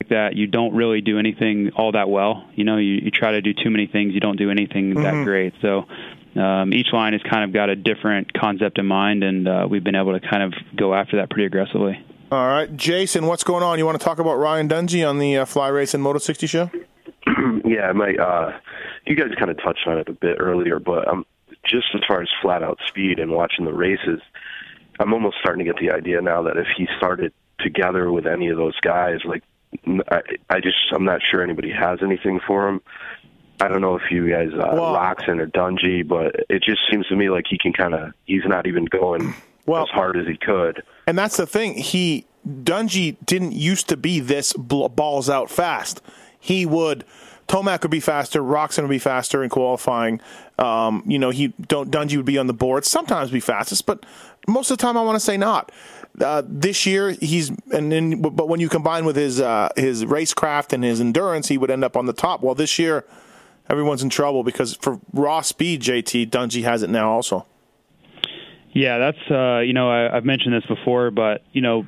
[0.01, 2.47] like that, you don't really do anything all that well.
[2.55, 5.13] You know, you, you try to do too many things, you don't do anything that
[5.13, 5.23] Mhm.
[5.25, 5.53] great.
[5.61, 5.85] So
[6.35, 9.83] um, each line has kind of got a different concept in mind, and uh, we've
[9.83, 11.97] been able to kind of go after that pretty aggressively.
[12.31, 13.77] All right, Jason, what's going on?
[13.77, 16.71] You want to talk about Ryan Dungey on the uh, Fly Racing Moto 60 show?
[17.63, 18.57] yeah, my uh,
[19.05, 21.23] you guys kind of touched on it a bit earlier, but um,
[21.69, 24.21] just as far as flat out speed and watching the races,
[24.99, 28.49] I'm almost starting to get the idea now that if he started together with any
[28.49, 29.43] of those guys, like
[30.09, 32.81] I, I just I'm not sure anybody has anything for him.
[33.61, 37.15] I don't know if you guys uh, Roczen or Dungey, but it just seems to
[37.15, 39.35] me like he can kind of he's not even going
[39.67, 40.83] as hard as he could.
[41.07, 41.75] And that's the thing.
[41.75, 46.01] He Dungey didn't used to be this balls out fast.
[46.39, 47.03] He would
[47.47, 50.19] Tomac would be faster, Roczen would be faster in qualifying.
[50.57, 52.85] Um, you know, he don't Dungey would be on the board.
[52.85, 54.05] Sometimes be fastest, but
[54.47, 55.71] most of the time I want to say not.
[56.19, 60.71] Uh, this year he's and then but when you combine with his uh, his racecraft
[60.73, 62.41] and his endurance, he would end up on the top.
[62.41, 63.05] Well, this year
[63.69, 67.45] everyone's in trouble because for raw speed, JT Dungey has it now also.
[68.75, 71.85] Yeah, that's uh, you know I, I've mentioned this before, but you know,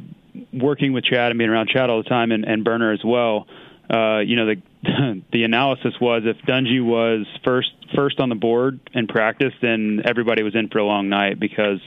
[0.54, 3.46] working with Chad and being around Chad all the time, and, and Burner as well.
[3.94, 8.80] Uh, you know, the the analysis was if Dungey was first first on the board
[8.94, 11.82] in practice, then everybody was in for a long night because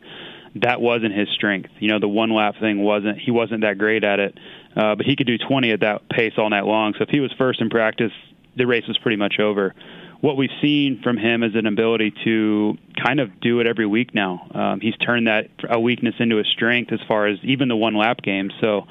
[0.57, 1.71] that wasn't his strength.
[1.79, 4.39] You know, the one lap thing wasn't he wasn't that great at it,
[4.77, 6.93] uh, but he could do 20 at that pace all night long.
[6.99, 8.13] So if he was first in practice,
[8.55, 9.75] the race was pretty much over.
[10.21, 14.15] What we've seen from him is an ability to kind of do it every week
[14.15, 14.47] now.
[14.55, 17.95] Um, he's turned that a weakness into a strength as far as even the one
[17.95, 18.51] lap game.
[18.61, 18.87] So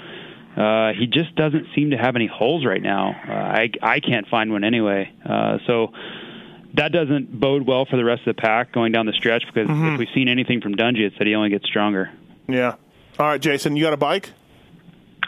[0.57, 3.09] uh, he just doesn't seem to have any holes right now.
[3.27, 5.11] Uh, I I can't find one anyway.
[5.23, 5.93] Uh, so
[6.73, 9.69] that doesn't bode well for the rest of the pack going down the stretch because
[9.69, 9.93] Mhm.
[9.93, 12.09] if we've seen anything from Dungey, it's that he only gets stronger.
[12.47, 12.75] Yeah.
[13.19, 14.31] All right, Jason, you got a bike?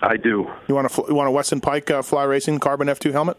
[0.02, 0.50] I do.
[0.68, 3.38] You want a you want a Weston Peick uh, Fly Racing Carbon F2 helmet?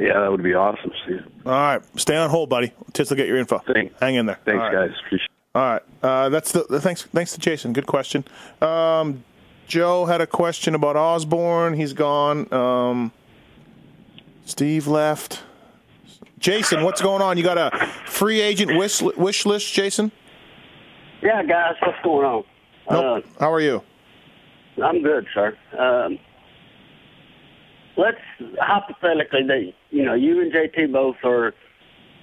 [0.00, 0.90] Yeah, that would be awesome.
[1.04, 1.24] Steve.
[1.44, 2.72] All right, stay on hold, buddy.
[2.92, 3.62] Tits will get your info.
[4.00, 4.38] Hang in there.
[4.44, 4.88] Thanks, All right.
[4.88, 4.96] guys.
[5.06, 5.28] Appreciate.
[5.54, 7.02] All right, uh, that's the, the thanks.
[7.02, 7.72] Thanks to Jason.
[7.72, 8.24] Good question.
[8.62, 9.24] Um,
[9.66, 11.74] Joe had a question about Osborne.
[11.74, 12.52] He's gone.
[12.52, 13.12] Um,
[14.44, 15.42] Steve left.
[16.38, 17.36] Jason, what's going on?
[17.36, 20.10] You got a free agent wish, wish list, Jason?
[21.22, 22.44] Yeah, guys, what's going on?
[22.90, 23.24] Nope.
[23.38, 23.82] How are you?
[24.78, 25.56] Uh, I'm good, sir.
[25.78, 26.18] Um,
[28.00, 28.18] let's
[28.58, 31.54] hypothetically, that you know, you and JT both are,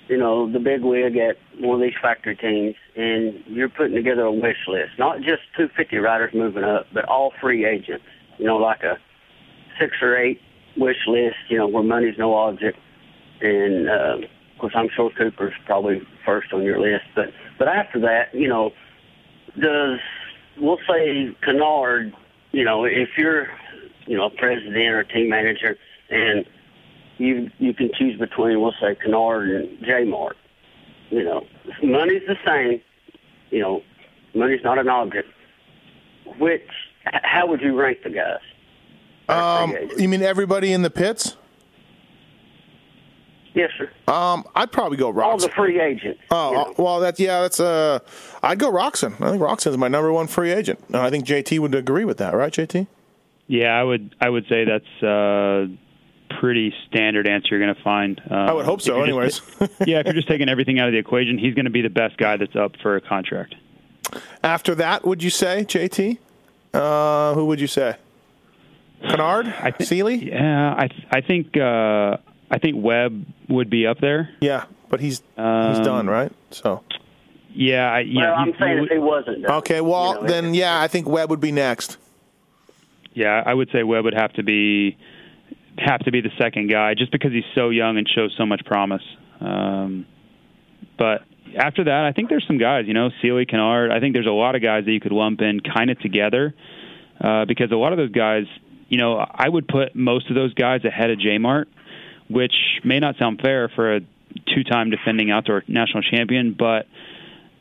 [0.07, 4.23] you know, the big wig at one of these factory teams, and you're putting together
[4.23, 8.05] a wish list, not just 250 riders moving up, but all free agents.
[8.37, 8.97] You know, like a
[9.79, 10.41] six or eight
[10.75, 11.37] wish list.
[11.49, 12.77] You know, where money's no object,
[13.41, 14.17] and uh,
[14.53, 17.05] of course, I'm sure Cooper's probably first on your list.
[17.15, 18.71] But but after that, you know,
[19.59, 19.99] does
[20.59, 22.13] we'll say Canard,
[22.51, 23.47] you know, if you're,
[24.07, 25.77] you know, a president or a team manager,
[26.09, 26.45] and
[27.17, 30.37] you you can choose between, we'll say Canard and J Mart.
[31.09, 31.45] You know,
[31.83, 32.81] money's the same.
[33.49, 33.81] You know,
[34.33, 35.29] money's not an object.
[36.39, 36.67] Which,
[37.03, 38.39] how would you rank the guys?
[39.29, 41.35] Um, you mean everybody in the pits?
[43.53, 43.89] Yes, sir.
[44.13, 45.23] Um, I'd probably go Roczen.
[45.23, 46.21] All the free agents.
[46.29, 47.99] Oh well, that's yeah, that's uh,
[48.43, 49.19] I'd go Roczen.
[49.19, 50.79] I think Roczen is my number one free agent.
[50.87, 52.87] And I think JT would agree with that, right, JT?
[53.47, 55.67] Yeah, I would I would say that's a
[56.39, 58.19] pretty standard answer you're going to find.
[58.29, 59.41] Um, I would hope so, if you're just-
[59.87, 61.89] yeah, if you're just taking everything out of the equation, he's going to be the
[61.89, 63.55] best guy that's up for a contract.
[64.43, 66.17] After that, would you say JT?
[66.73, 67.95] Uh, who would you say?
[69.09, 70.29] Canard, I th- Seely.
[70.31, 72.17] Yeah, I th- I think uh,
[72.49, 74.29] I think Webb would be up there.
[74.41, 76.31] Yeah, but he's he's Um, done, right?
[76.51, 76.83] So
[77.53, 79.51] Yeah, I, you well, I'm you- saying you if he wasn't done.
[79.57, 81.97] okay, well you know, then yeah, I think Webb would be next.
[83.17, 84.95] Yeah, I would say Webb would have to be
[85.79, 88.63] have to be the second guy just because he's so young and shows so much
[88.63, 89.01] promise.
[89.41, 90.05] Um,
[90.99, 91.21] but
[91.57, 93.89] after that, I think there's some guys, you know, Seely, Canard.
[93.91, 96.53] I think there's a lot of guys that you could lump in kind of together
[97.19, 98.43] uh, because a lot of those guys,
[98.87, 101.69] you know, I would put most of those guys ahead of J Mart,
[102.29, 102.53] which
[102.83, 104.01] may not sound fair for a
[104.53, 106.85] two-time defending outdoor national champion, but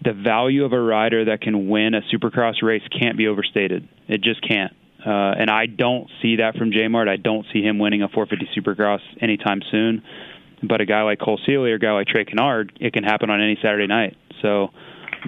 [0.04, 3.88] the value of a rider that can win a supercross race can't be overstated.
[4.06, 4.74] It just can't.
[5.06, 7.08] Uh, and I don't see that from J Mart.
[7.08, 10.02] I don't see him winning a 450 supercross anytime soon.
[10.62, 13.30] But a guy like Cole Seely or a guy like Trey Canard, it can happen
[13.30, 14.16] on any Saturday night.
[14.42, 14.70] So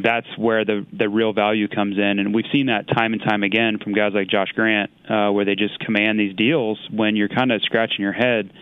[0.02, 3.42] that's where the the real value comes in, and we've seen that time and time
[3.42, 7.28] again from guys like Josh Grant, uh, where they just command these deals when you're
[7.28, 8.52] kind of scratching your head,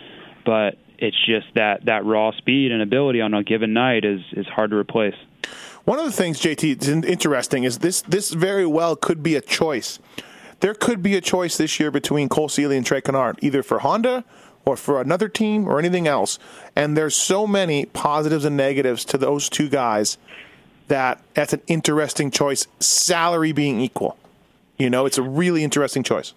[0.44, 4.46] but it's just that that raw speed and ability on a given night is is
[4.46, 5.14] hard to replace.
[5.84, 8.02] One of the things, JT, is interesting is this.
[8.02, 9.98] This very well could be a choice.
[10.60, 13.80] There could be a choice this year between Cole Seely and Trey Canard, either for
[13.80, 14.24] Honda
[14.64, 16.38] or for another team or anything else.
[16.74, 20.18] And there's so many positives and negatives to those two guys
[20.88, 22.66] that that's an interesting choice.
[22.80, 24.16] Salary being equal,
[24.78, 26.32] you know, it's a really interesting choice.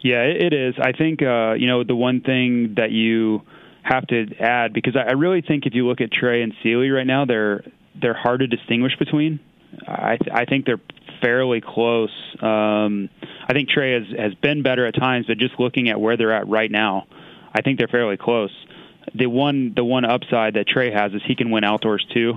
[0.00, 0.74] Yeah, it is.
[0.80, 3.42] I think uh, you know the one thing that you
[3.82, 7.06] have to add because I really think if you look at Trey and Seely right
[7.06, 7.64] now, they're
[8.00, 9.40] they're hard to distinguish between.
[9.86, 10.80] I th- I think they're
[11.20, 12.12] fairly close.
[12.40, 13.08] Um,
[13.46, 16.32] I think Trey has has been better at times, but just looking at where they're
[16.32, 17.06] at right now,
[17.54, 18.52] I think they're fairly close.
[19.14, 22.34] The one the one upside that Trey has is he can win outdoors too.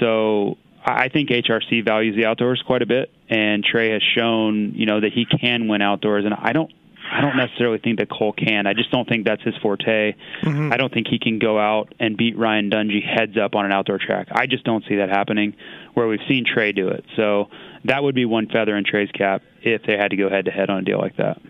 [0.00, 4.86] So I think HRC values the outdoors quite a bit, and Trey has shown you
[4.86, 6.70] know that he can win outdoors, and I don't
[7.10, 8.66] I don't necessarily think that Cole can.
[8.66, 10.14] I just don't think that's his forte.
[10.42, 10.72] Mm-hmm.
[10.72, 13.72] I don't think he can go out and beat Ryan Dungey heads up on an
[13.72, 14.28] outdoor track.
[14.30, 15.56] I just don't see that happening
[15.94, 17.04] where we've seen Trey do it.
[17.16, 17.48] So
[17.84, 20.50] that would be one feather in Trey's cap if they had to go head to
[20.50, 21.40] head on a deal like that.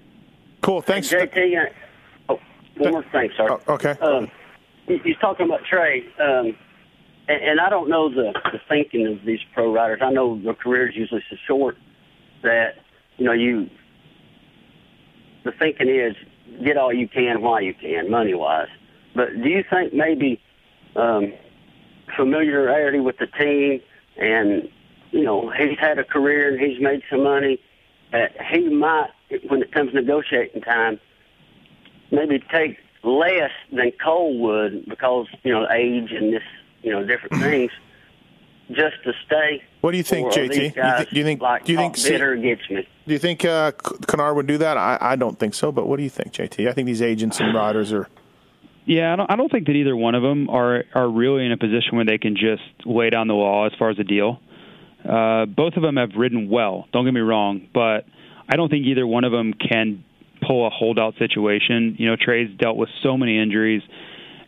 [0.60, 0.80] Cool.
[0.80, 1.10] Thanks.
[1.10, 2.40] Hey, JT, uh, oh,
[2.76, 3.48] one more thing, sir.
[3.50, 3.90] Oh, okay.
[4.00, 4.30] Um,
[4.86, 6.56] he's talking about Trey, um,
[7.28, 10.00] and, and I don't know the, the thinking of these pro riders.
[10.02, 11.76] I know their careers usually so short
[12.42, 12.76] that
[13.16, 13.68] you know you
[15.50, 16.14] the thinking is
[16.64, 18.68] get all you can while you can, money wise.
[19.14, 20.40] But do you think maybe
[20.96, 21.32] um,
[22.16, 23.80] familiarity with the team
[24.16, 24.68] and
[25.10, 27.60] you know he's had a career and he's made some money
[28.12, 29.10] that he might,
[29.48, 30.98] when it comes negotiating time,
[32.10, 36.42] maybe take less than Cole would because you know age and this
[36.82, 37.72] you know different things
[38.68, 39.62] just to stay.
[39.80, 40.54] What do you think, JT?
[40.54, 41.40] You th- do you think?
[41.40, 41.96] Like do you think?
[42.02, 42.86] bitter gets me.
[43.06, 44.76] Do you think uh, Canard would do that?
[44.76, 45.72] I, I don't think so.
[45.72, 46.68] But what do you think, JT?
[46.68, 48.08] I think these agents and riders are.
[48.84, 51.52] Yeah, I don't, I don't think that either one of them are are really in
[51.52, 54.40] a position where they can just lay down the law as far as a deal.
[55.08, 56.86] Uh, both of them have ridden well.
[56.92, 58.06] Don't get me wrong, but
[58.48, 60.04] I don't think either one of them can
[60.42, 61.96] pull a holdout situation.
[61.98, 63.82] You know, Trey's dealt with so many injuries,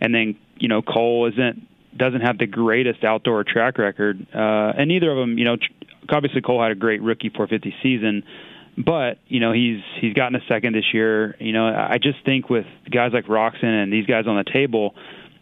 [0.01, 1.67] and then you know Cole isn't
[1.97, 5.57] doesn't have the greatest outdoor track record, uh, and neither of them, you know,
[6.09, 8.23] obviously Cole had a great rookie 450 season,
[8.77, 11.37] but you know he's he's gotten a second this year.
[11.39, 14.95] You know, I just think with guys like Roczen and these guys on the table,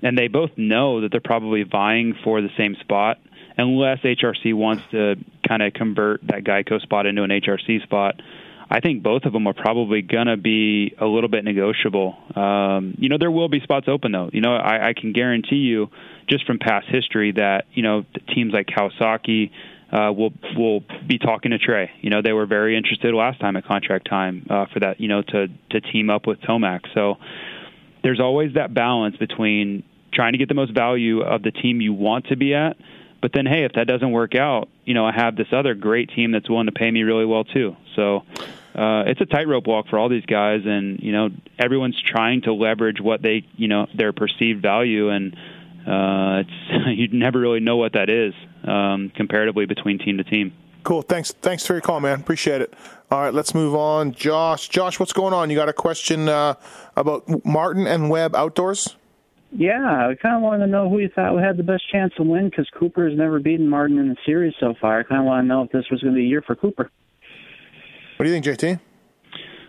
[0.03, 3.18] and they both know that they're probably vying for the same spot,
[3.57, 8.20] unless HRC wants to kind of convert that Geico spot into an HRC spot.
[8.71, 12.16] I think both of them are probably going to be a little bit negotiable.
[12.37, 14.29] Um, you know, there will be spots open though.
[14.33, 15.89] You know, I, I can guarantee you,
[16.29, 18.05] just from past history, that you know
[18.35, 19.51] teams like Kawasaki
[19.91, 21.91] uh, will will be talking to Trey.
[22.03, 25.01] You know, they were very interested last time at contract time uh, for that.
[25.01, 26.81] You know, to to team up with Tomac.
[26.95, 27.16] So
[28.03, 31.95] there's always that balance between trying to get the most value of the team you
[31.95, 32.77] want to be at.
[33.21, 36.09] But then, hey, if that doesn't work out, you know, I have this other great
[36.16, 37.76] team that's willing to pay me really well too.
[37.95, 38.24] So
[38.74, 41.28] uh, it's a tightrope walk for all these guys, and you know
[41.59, 45.34] everyone's trying to leverage what they you know their perceived value, and
[45.86, 48.32] uh, it's you never really know what that is
[48.64, 50.55] um, comparatively between team to team.
[50.84, 51.03] Cool.
[51.03, 51.32] Thanks.
[51.32, 52.18] Thanks for your call, man.
[52.18, 52.72] Appreciate it.
[53.11, 54.12] All right, let's move on.
[54.12, 55.51] Josh, Josh, what's going on?
[55.51, 56.55] You got a question uh,
[56.97, 58.97] about Martin and Webb outdoors?
[59.51, 62.22] Yeah, I kind of wanted to know who you thought had the best chance to
[62.22, 65.01] win because Cooper has never beaten Martin in the series so far.
[65.01, 66.55] I kind of want to know if this was going to be a year for
[66.55, 66.90] Cooper.
[68.16, 68.80] What do you think, JT?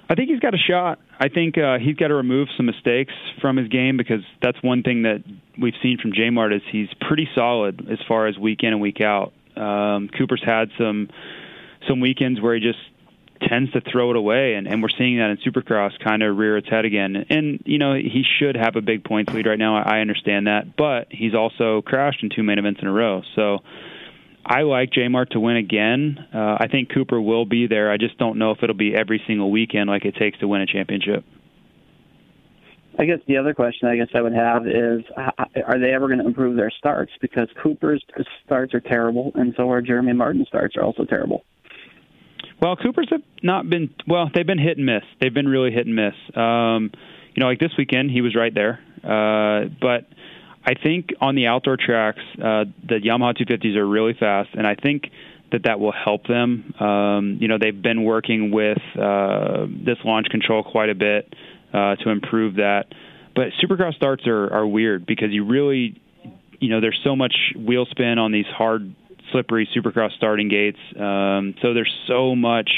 [0.09, 0.99] I think he's got a shot.
[1.19, 4.81] I think uh, he's got to remove some mistakes from his game because that's one
[4.81, 5.23] thing that
[5.57, 8.81] we've seen from J Mart is he's pretty solid as far as week in and
[8.81, 9.33] week out.
[9.55, 11.09] Um, Cooper's had some
[11.87, 12.79] some weekends where he just
[13.41, 16.57] tends to throw it away, and, and we're seeing that in Supercross kind of rear
[16.57, 17.25] its head again.
[17.29, 19.77] And you know he should have a big points lead right now.
[19.77, 23.21] I understand that, but he's also crashed in two main events in a row.
[23.35, 23.59] So
[24.45, 26.27] I like J Mart to win again.
[26.33, 27.91] Uh, I think Cooper will be there.
[27.91, 30.61] I just don't know if it'll be every single weekend like it takes to win
[30.61, 31.23] a championship.
[32.97, 36.19] I guess the other question I guess I would have is, are they ever going
[36.19, 37.13] to improve their starts?
[37.21, 38.03] Because Cooper's
[38.45, 41.45] starts are terrible, and so are Jeremy Martin's starts are also terrible.
[42.61, 44.29] Well, Coopers have not been well.
[44.33, 45.03] They've been hit and miss.
[45.21, 46.13] They've been really hit and miss.
[46.35, 46.91] Um,
[47.33, 48.79] you know, like this weekend, he was right there.
[49.01, 50.07] Uh, but
[50.65, 54.75] I think on the outdoor tracks, uh, the Yamaha 250s are really fast, and I
[54.75, 55.09] think
[55.51, 56.73] that that will help them.
[56.79, 61.33] Um, you know, they've been working with uh, this launch control quite a bit
[61.73, 62.85] uh, to improve that.
[63.35, 65.99] But Supercross starts are, are weird because you really,
[66.59, 68.93] you know, there's so much wheel spin on these hard,
[69.31, 70.79] slippery Supercross starting gates.
[70.95, 72.69] Um, so there's so much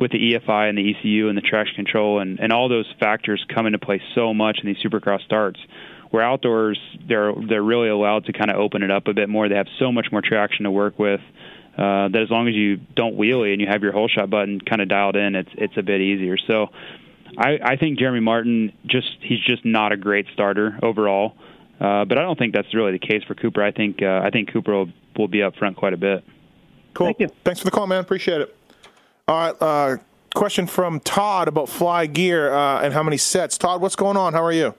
[0.00, 3.44] with the EFI and the ECU and the traction control and, and all those factors
[3.52, 5.58] come into play so much in these Supercross starts.
[6.10, 9.46] Where outdoors, they're they're really allowed to kind of open it up a bit more.
[9.48, 11.20] They have so much more traction to work with.
[11.76, 14.58] Uh, that as long as you don't wheelie and you have your whole shot button
[14.58, 16.38] kind of dialed in, it's it's a bit easier.
[16.46, 16.68] So,
[17.36, 21.34] I, I think Jeremy Martin just he's just not a great starter overall.
[21.80, 23.62] Uh, but I don't think that's really the case for Cooper.
[23.62, 24.88] I think uh, I think Cooper will,
[25.18, 26.24] will be up front quite a bit.
[26.94, 27.08] Cool.
[27.08, 27.28] Thank you.
[27.44, 28.00] Thanks for the call, man.
[28.00, 28.56] Appreciate it.
[29.26, 29.62] All right.
[29.62, 29.96] Uh,
[30.34, 33.58] question from Todd about fly gear uh, and how many sets.
[33.58, 34.32] Todd, what's going on?
[34.32, 34.74] How are you?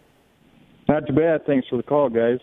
[0.87, 1.45] Not too bad.
[1.45, 2.39] Thanks for the call, guys.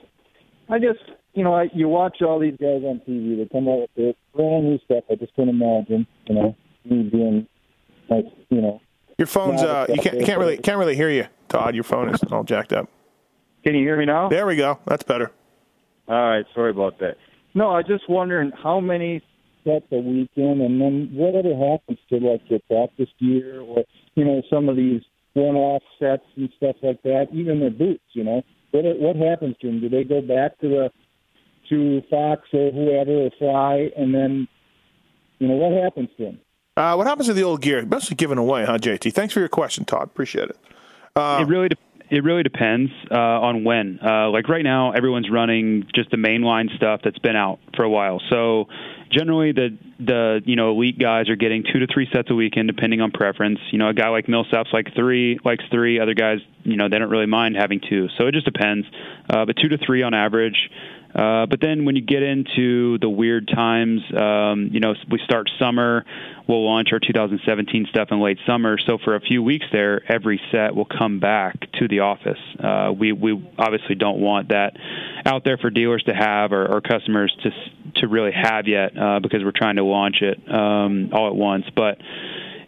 [0.68, 1.00] I just,
[1.34, 3.36] you know, I, you watch all these guys on TV.
[3.36, 5.04] They come out with this brand new stuff.
[5.10, 7.48] I just couldn't imagine, you know, me being
[8.08, 8.80] like, you know.
[9.18, 11.74] Your phone's uh, you can't can't really can't really hear you, Todd.
[11.74, 12.90] Your phone is all jacked up.
[13.64, 14.28] Can you hear me now?
[14.28, 14.78] There we go.
[14.86, 15.32] That's better.
[16.06, 16.44] All right.
[16.54, 17.16] Sorry about that.
[17.56, 19.22] No, I was just wondering how many
[19.64, 23.82] sets a weekend, and then whatever happens to like your practice gear or
[24.14, 25.00] you know some of these
[25.32, 28.04] one-off sets and stuff like that, even their boots.
[28.12, 28.42] You know,
[28.72, 29.80] what what happens to them?
[29.80, 30.90] Do they go back to the
[31.70, 34.46] to Fox or whoever or Fly, and then
[35.38, 36.40] you know what happens to them?
[36.76, 37.86] Uh, what happens to the old gear?
[37.86, 39.14] Mostly given away, huh, JT?
[39.14, 40.04] Thanks for your question, Todd.
[40.04, 40.58] Appreciate it.
[41.16, 41.76] Uh, it really de-
[42.08, 43.98] it really depends uh, on when.
[44.04, 47.90] Uh, like right now, everyone's running just the mainline stuff that's been out for a
[47.90, 48.20] while.
[48.30, 48.66] So
[49.10, 52.68] generally, the the you know elite guys are getting two to three sets a weekend,
[52.68, 53.58] depending on preference.
[53.72, 55.98] You know, a guy like Millsaps like three, likes three.
[55.98, 58.08] Other guys, you know, they don't really mind having two.
[58.18, 58.86] So it just depends.
[59.28, 60.70] Uh, but two to three on average.
[61.16, 65.48] Uh, but then when you get into the weird times, um, you know, we start
[65.58, 66.04] summer,
[66.46, 68.76] we'll launch our 2017 stuff in late summer.
[68.86, 72.38] So for a few weeks there, every set will come back to the office.
[72.62, 74.76] Uh, we we obviously don't want that
[75.24, 77.50] out there for dealers to have or, or customers to
[78.00, 81.64] to really have yet uh, because we're trying to launch it um, all at once.
[81.74, 81.98] But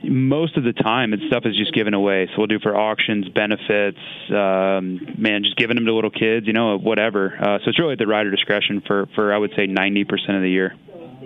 [0.03, 2.26] most of the time, it's stuff is just given away.
[2.26, 3.99] So we'll do for auctions, benefits,
[4.30, 7.36] um, man, just giving them to little kids, you know, whatever.
[7.38, 10.42] Uh, so it's really at the rider discretion for for I would say 90% of
[10.42, 10.74] the year.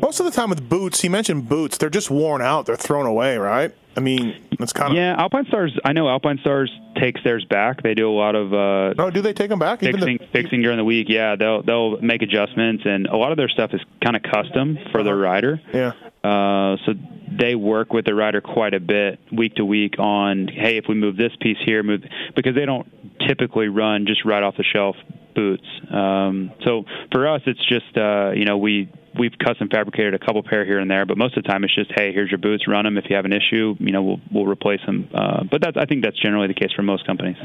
[0.01, 1.77] Most of the time with boots, he mentioned boots.
[1.77, 2.67] They're just worn out.
[2.67, 3.73] They're thrown away, right?
[3.97, 5.17] I mean, that's kind of yeah.
[5.17, 5.79] Alpinestars.
[5.85, 6.69] I know Alpinestars
[6.99, 7.83] takes theirs back.
[7.83, 8.53] They do a lot of.
[8.53, 9.81] Uh, oh, do they take them back?
[9.81, 10.27] Fixing, the...
[10.33, 11.09] fixing during the week.
[11.11, 14.79] Yeah, they'll they'll make adjustments, and a lot of their stuff is kind of custom
[14.93, 15.61] for their rider.
[15.75, 15.93] Yeah.
[16.25, 16.95] Uh, so
[17.39, 20.95] they work with the rider quite a bit week to week on, hey, if we
[20.95, 22.03] move this piece here, move
[22.37, 22.87] because they don't
[23.27, 24.97] typically run just right off the shelf
[25.35, 25.67] boots.
[25.91, 30.43] Um, so for us, it's just uh, you know we we've custom fabricated a couple
[30.43, 32.67] pair here and there, but most of the time it's just, hey, here's your boots,
[32.67, 32.97] run them.
[32.97, 35.09] If you have an issue, you know, we'll we'll replace them.
[35.15, 37.37] Uh, but that's I think that's generally the case for most companies.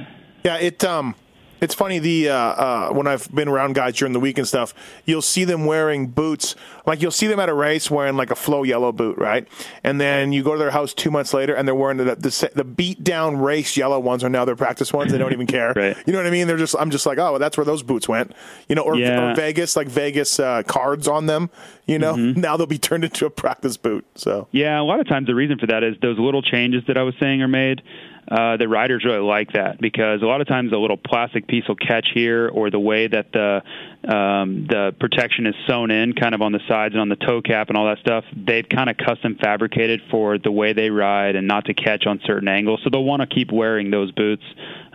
[0.43, 1.15] Yeah, it um
[1.61, 4.73] it's funny the uh, uh, when I've been around guys during the week and stuff,
[5.05, 6.55] you'll see them wearing boots.
[6.85, 9.47] Like you'll see them at a race wearing like a flow yellow boot, right?
[9.83, 12.51] And then you go to their house two months later and they're wearing the the,
[12.55, 15.11] the beat down race yellow ones are now their practice ones.
[15.11, 15.73] They don't even care.
[15.75, 15.97] right.
[16.05, 16.47] You know what I mean?
[16.47, 18.33] They're just I'm just like oh well, that's where those boots went.
[18.69, 19.31] You know, or, Yeah.
[19.31, 21.49] or Vegas like Vegas uh, cards on them.
[21.85, 24.05] You know, now they'll be turned into a practice boot.
[24.15, 26.97] So Yeah, a lot of times the reason for that is those little changes that
[26.97, 27.81] I was saying are made.
[28.29, 31.63] Uh, the riders really like that because a lot of times a little plastic piece
[31.67, 33.61] will catch here, or the way that the
[34.03, 37.41] um, the protection is sewn in, kind of on the sides and on the toe
[37.41, 38.25] cap and all that stuff.
[38.35, 42.19] They've kind of custom fabricated for the way they ride and not to catch on
[42.25, 44.43] certain angles, so they'll want to keep wearing those boots.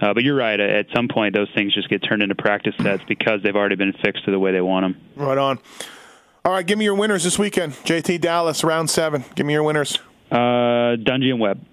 [0.01, 0.61] Uh, but you're right.
[0.61, 3.95] At some point, those things just get turned into practice sets because they've already been
[4.05, 5.01] fixed to the way they want them.
[5.17, 5.59] right on.
[6.45, 7.73] All right, give me your winners this weekend.
[7.73, 9.25] JT Dallas round seven.
[9.37, 9.99] Give me your winners.
[10.31, 11.65] Uh, Dungy and Webb.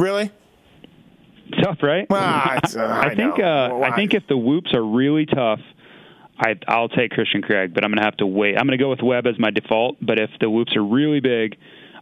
[0.00, 0.30] Really?
[1.62, 2.06] Tough, right?
[2.10, 3.38] Ah, it's, uh, I I think uh,
[3.72, 5.60] Well, I think if the whoops are really tough,
[6.38, 8.56] I, I'll take Christian Craig, but I'm going to have to wait.
[8.56, 9.96] I'm going to go with Webb as my default.
[10.00, 11.56] But if the whoops are really big,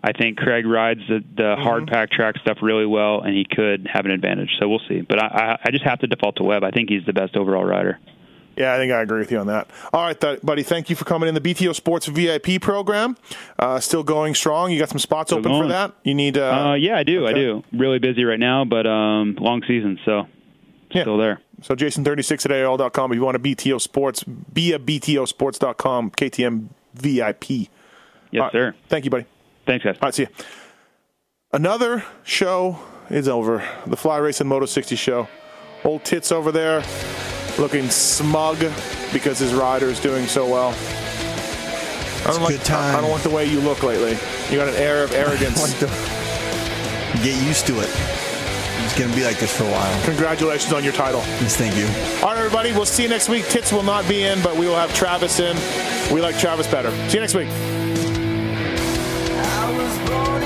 [0.05, 1.63] I think Craig rides the, the Mm-hmm.
[1.63, 4.51] hard pack track stuff really well, and he could have an advantage.
[4.61, 5.01] So we'll see.
[5.01, 6.63] But I, I, I just have to default to Webb.
[6.63, 7.99] I think he's the best overall rider.
[8.59, 9.71] Yeah, I think I agree with you on that.
[9.93, 10.65] All right, th- buddy.
[10.65, 13.17] Thank you for coming in the BTO Sports VIP program.
[13.57, 14.73] Uh, still going strong.
[14.73, 15.95] You got some spots open for that.
[16.03, 16.37] You need.
[16.37, 17.27] Uh, Uh, yeah, I do.
[17.27, 17.63] I do.
[17.73, 20.01] Really busy right now, but um, long season.
[20.05, 20.27] So
[20.91, 21.03] yeah.
[21.03, 21.41] still there.
[21.63, 23.13] So Jason36 at AOL.com.
[23.13, 27.51] If you want a BTO Sports, be a BTOsports.com, KTM VIP.
[27.51, 27.69] Yes,
[28.33, 28.53] right.
[28.53, 28.75] sir.
[28.89, 29.27] Thank you, buddy.
[29.67, 29.97] Thanks, guys.
[30.03, 30.29] All right, see you.
[31.53, 33.65] Another show is over.
[33.87, 35.29] The Fly Racing Moto 60 show.
[35.85, 36.83] Old Tits over there
[37.59, 38.59] looking smug
[39.13, 40.75] because his rider is doing so well.
[42.27, 44.19] I don't, like, I don't like the way you look lately.
[44.51, 45.73] You got an air of arrogance.
[47.23, 47.89] Get used to it.
[48.85, 50.05] It's going to be like this for a while.
[50.05, 51.21] Congratulations on your title.
[51.41, 51.87] Yes, thank you.
[52.25, 52.73] All right, everybody.
[52.73, 53.47] We'll see you next week.
[53.49, 55.57] Tits will not be in, but we will have Travis in.
[56.13, 56.91] We like Travis better.
[57.09, 57.49] See you next week.
[59.41, 60.38] I was born